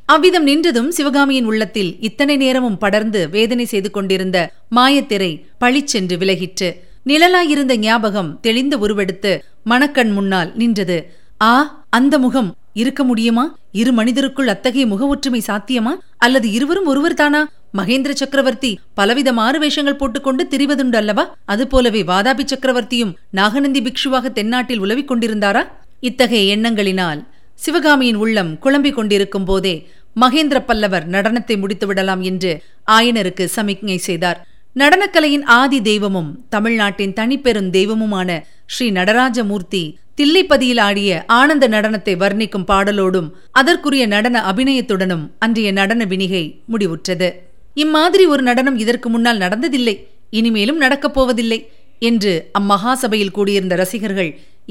அவ்விதம் 0.07 0.47
நின்றதும் 0.47 0.89
சிவகாமியின் 0.89 1.49
உள்ளத்தில் 1.51 1.91
இத்தனை 2.01 2.37
நேரமும் 2.37 2.79
படர்ந்து 2.79 3.21
வேதனை 3.31 3.65
செய்து 3.65 3.91
கொண்டிருந்த 3.91 4.39
மாயத்திரை 4.77 5.33
பழிச்சென்று 5.61 6.17
விலகிற்று. 6.23 6.69
நிழலாயிருந்த 7.07 7.75
ஞாபகம் 7.77 8.31
தெளிந்த 8.41 8.77
உருவெடுத்து 8.77 9.33
மணக்கண் 9.65 10.13
முன்னால் 10.13 10.51
நின்றது. 10.55 10.99
ஆ 11.43 11.55
அந்த 11.91 12.15
முகம் 12.19 12.51
இருக்க 12.73 13.05
முடியுமா? 13.05 13.59
இரு 13.73 13.93
மனிதருக்குள் 13.93 14.47
அத்தகைய 14.47 14.87
முக 14.87 15.07
ஒற்றுமை 15.07 15.43
சாத்தியமா? 15.47 15.95
அல்லது 16.17 16.51
இருவரும் 16.51 16.87
ஒருவர் 16.87 17.15
தானா? 17.15 17.49
மகேந்திர 17.79 18.11
சக்கரவர்த்தி 18.11 18.79
பலவித 18.95 19.33
மாறு 19.33 19.59
வேஷங்கள் 19.59 19.97
போட்டுக்கொண்டு 19.97 20.47
திரிவதுண்டு 20.51 20.95
அல்லவா 20.95 21.35
அதுபோலவே 21.45 22.03
வாதாபி 22.03 22.45
சக்கரவர்த்தியும் 22.45 23.15
நாகநந்தி 23.31 23.83
பிக்ஷுவாக 23.83 24.33
தென்னாட்டில் 24.33 24.79
உலவிக் 24.79 25.11
கொண்டிருந்தாரா? 25.13 25.69
இத்தகைய 26.01 26.57
எண்ணங்களினால் 26.57 27.27
சிவகாமியின் 27.55 28.15
உள்ளம் 28.15 28.59
குழம்பிக் 28.59 28.95
கொண்டிருக்கும் 28.95 29.45
போதே 29.45 29.89
மகேந்திர 30.21 30.59
பல்லவர் 30.59 31.11
நடனத்தை 31.11 31.59
முடித்து 31.59 31.87
விடலாம் 31.87 32.23
என்று 32.23 32.63
ஆயனருக்கு 32.91 33.45
சமிக்ஞை 33.45 33.97
செய்தார். 33.97 34.47
நடனக்கலையின் 34.77 35.45
ஆதி 35.45 35.83
தெய்வமும் 35.83 36.45
தமிழ்நாட்டின் 36.49 37.13
தனிப்பெரும் 37.13 37.71
தெய்வமுமான 37.71 38.41
ஸ்ரீ 38.67 38.91
நடராஜமூர்த்தி 38.91 39.99
தில்லிப்பதியில் 40.19 40.81
ஆடிய 40.81 41.11
ஆனந்த 41.39 41.69
நடனத்தை 41.69 42.15
வர்ணிக்கும் 42.23 42.67
பாடலோடும் 42.71 43.29
அதற்குரிய 43.61 44.07
நடன 44.07 44.37
அபிநயத்துடனும் 44.51 45.25
அன்றைய 45.39 45.69
நடன 45.73 46.05
வினிகை 46.05 46.45
முடிவுற்றது. 46.73 47.29
இம்மாதிரி 47.75 48.25
ஒரு 48.27 48.43
நடனம் 48.43 48.77
இதற்கு 48.77 49.09
முன்னால் 49.09 49.39
நடந்ததில்லை 49.39 49.95
இனிமேலும் 50.31 50.77
நடக்கப் 50.77 51.15
போவதில்லை 51.15 51.61
என்று 52.09 52.33
அம்மகாசபையில் 52.59 53.35
கூடியிருந்த 53.39 53.75
ரசிகர்கள் 53.77 54.31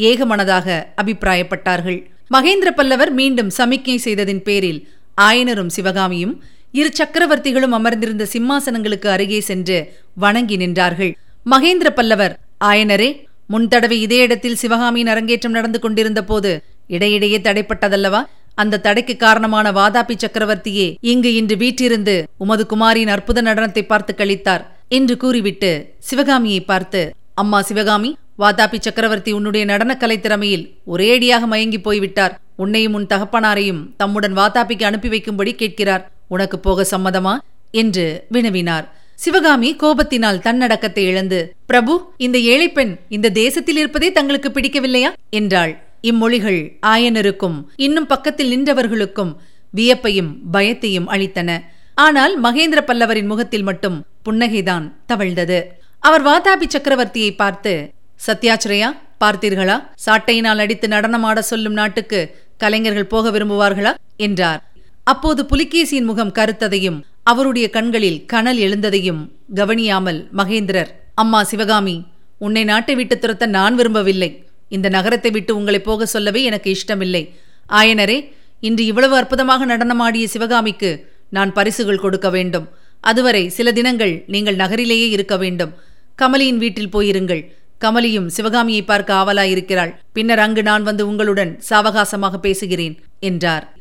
ஏகமனதாக 0.10 0.68
அபிப்பிராயப்பட்டார்கள். 1.02 2.00
மகேந்திர 2.36 2.70
பல்லவர் 2.72 3.12
மீண்டும் 3.12 3.50
சமிக்ஞை 3.50 3.98
செய்ததின் 3.98 4.44
பேரில் 4.44 4.80
ஆயனரும் 5.22 5.74
சிவகாமியும் 5.78 6.36
இரு 6.72 6.90
சக்கரவர்த்திகளும் 7.00 7.76
அமர்ந்திருந்த 7.78 8.26
சிம்மாசனங்களுக்கு 8.34 9.08
அருகே 9.08 9.40
சென்று 9.50 9.78
வணங்கி 10.16 10.58
நின்றார்கள். 10.58 11.12
மகேந்திர 11.50 11.90
பல்லவர் 11.90 12.34
ஆயனரே 12.70 13.10
முன்தடவை 13.52 13.98
இதே 14.02 14.18
இடத்தில் 14.18 14.56
சிவகாமியின் 14.56 15.08
அரங்கேற்றம் 15.08 15.52
நடந்து 15.52 15.80
கொண்டிருந்த 15.80 16.24
போது 16.24 16.52
இடையிடையே 16.88 17.38
தடைப்பட்டதல்லவா? 17.38 18.22
அந்த 18.56 18.80
தடைக்கு 18.80 19.16
காரணமான 19.18 19.72
வாதாபி 19.72 20.16
சக்கரவர்த்தியே 20.16 20.88
இங்கு 21.02 21.30
இன்று 21.34 21.58
வீட்டிருந்து 21.58 22.16
உமது 22.38 22.66
குமாரியின் 22.66 23.14
அற்புத 23.16 23.42
நடனத்தை 23.42 23.82
பார்த்து 23.82 24.14
கழித்தார் 24.18 24.64
என்று 24.88 25.18
கூறிவிட்டு 25.18 25.72
சிவகாமியை 26.00 26.62
பார்த்து 26.62 27.02
அம்மா 27.34 27.62
சிவகாமி 27.62 28.10
வாதாபி 28.40 28.78
சக்கரவர்த்தி 28.80 29.32
உன்னுடைய 29.32 29.66
நடனக்கலை 29.66 30.18
திறமையில் 30.20 30.66
ஒரேடியாக 30.94 31.46
மயங்கி 31.46 31.80
போய்விட்டார். 31.80 32.34
உன்னையும் 32.56 32.94
உன் 32.94 33.08
தகப்பனாரையும் 33.10 33.82
தம்முடன் 33.98 34.38
வாதாபிக்கு 34.38 34.84
அனுப்பி 34.84 35.10
வைக்கும்படி 35.10 35.54
கேட்கிறார். 35.56 36.12
உனக்கு 36.28 36.60
போக 36.60 36.86
சம்மதமா? 36.92 37.34
என்று 37.72 38.06
வினவினார். 38.34 38.88
சிவகாமி 39.24 39.76
கோபத்தினால் 39.76 40.40
தன்னடக்கத்தை 40.40 41.04
இழந்து 41.06 41.40
பிரபு 41.66 42.14
இந்த 42.18 42.38
ஏழை 42.40 42.72
பெண் 42.72 42.94
இந்த 43.10 43.30
தேசத்தில் 43.30 43.78
இருப்பதே 43.78 44.12
தங்களுக்கு 44.12 44.50
பிடிக்கவில்லையா? 44.50 45.14
என்றாள். 45.30 45.74
இம்மொழிகள் 46.04 46.78
ஆயனருக்கும் 46.86 47.58
இன்னும் 47.76 48.06
பக்கத்தில் 48.06 48.50
நின்றவர்களுக்கும் 48.54 49.34
வியப்பையும் 49.74 50.32
பயத்தையும் 50.54 51.08
அளித்தன. 51.08 51.60
ஆனால் 51.96 52.42
மகேந்திர 52.44 52.80
பல்லவரின் 52.88 53.26
முகத்தில் 53.26 53.64
மட்டும் 53.64 53.98
புன்னகைதான் 54.26 54.88
தவழ்ந்தது. 55.14 55.60
அவர் 56.00 56.26
வாதாபி 56.26 56.68
சக்கரவர்த்தியை 56.78 57.36
பார்த்து 57.36 57.74
சத்யாச்சிரயா 58.28 58.90
பார்த்தீர்களா? 59.20 59.78
சாட்டையினால் 60.06 60.58
அடித்து 60.58 60.88
நடனமாட 60.88 61.40
சொல்லும் 61.40 61.74
நாட்டுக்கு 61.74 62.36
கலைஞர்கள் 62.58 63.12
போக 63.14 63.30
விரும்புவார்களா? 63.30 63.94
என்றார். 64.18 64.62
அப்போது 65.04 65.42
புலிகேசியின் 65.44 66.10
முகம் 66.10 66.36
கருத்ததையும் 66.36 67.00
அவருடைய 67.24 67.70
கண்களில் 67.70 68.26
கனல் 68.26 68.58
எழுந்ததையும் 68.58 69.22
கவனியாமல் 69.56 70.28
மகேந்திரர் 70.38 70.92
அம்மா 71.14 71.44
சிவகாமி 71.44 72.06
உன்னை 72.38 72.64
நாட்டை 72.64 72.96
விட்டு 72.96 73.16
துரத்த 73.16 73.46
நான் 73.46 73.76
விரும்பவில்லை. 73.76 74.46
இந்த 74.70 74.90
நகரத்தை 74.90 75.32
விட்டு 75.32 75.56
உங்களை 75.56 75.82
போக 75.82 76.06
சொல்லவே 76.06 76.44
எனக்கு 76.44 76.70
இஷ்டமில்லை. 76.72 77.24
ஆயனரே 77.70 78.18
இன்று 78.60 78.86
இவ்வளவு 78.86 79.16
அற்புதமாக 79.16 79.66
நடனமாடிய 79.66 80.24
சிவகாமிக்கு 80.24 80.92
நான் 81.30 81.54
பரிசுகள் 81.54 82.00
கொடுக்க 82.00 82.30
வேண்டும். 82.30 82.68
அதுவரை 83.00 83.50
சில 83.50 83.72
தினங்கள் 83.72 84.24
நீங்கள் 84.28 84.56
நகரிலேயே 84.56 85.10
இருக்க 85.10 85.38
வேண்டும். 85.38 85.74
கமலியின் 86.18 86.58
வீட்டில் 86.58 86.90
போயிருங்கள். 86.90 87.44
கமலியும் 87.82 88.28
சிவகாமியை 88.28 88.84
பார்க்க 88.84 89.14
ஆவலாயிருக்கிறாள். 89.14 89.94
பின்னர் 90.14 90.40
அங்கு 90.40 90.64
நான் 90.64 90.84
வந்து 90.84 91.08
உங்களுடன் 91.08 91.62
சாவகாசமாக 91.70 92.38
பேசுகிறேன் 92.38 92.98
என்றார். 93.20 93.81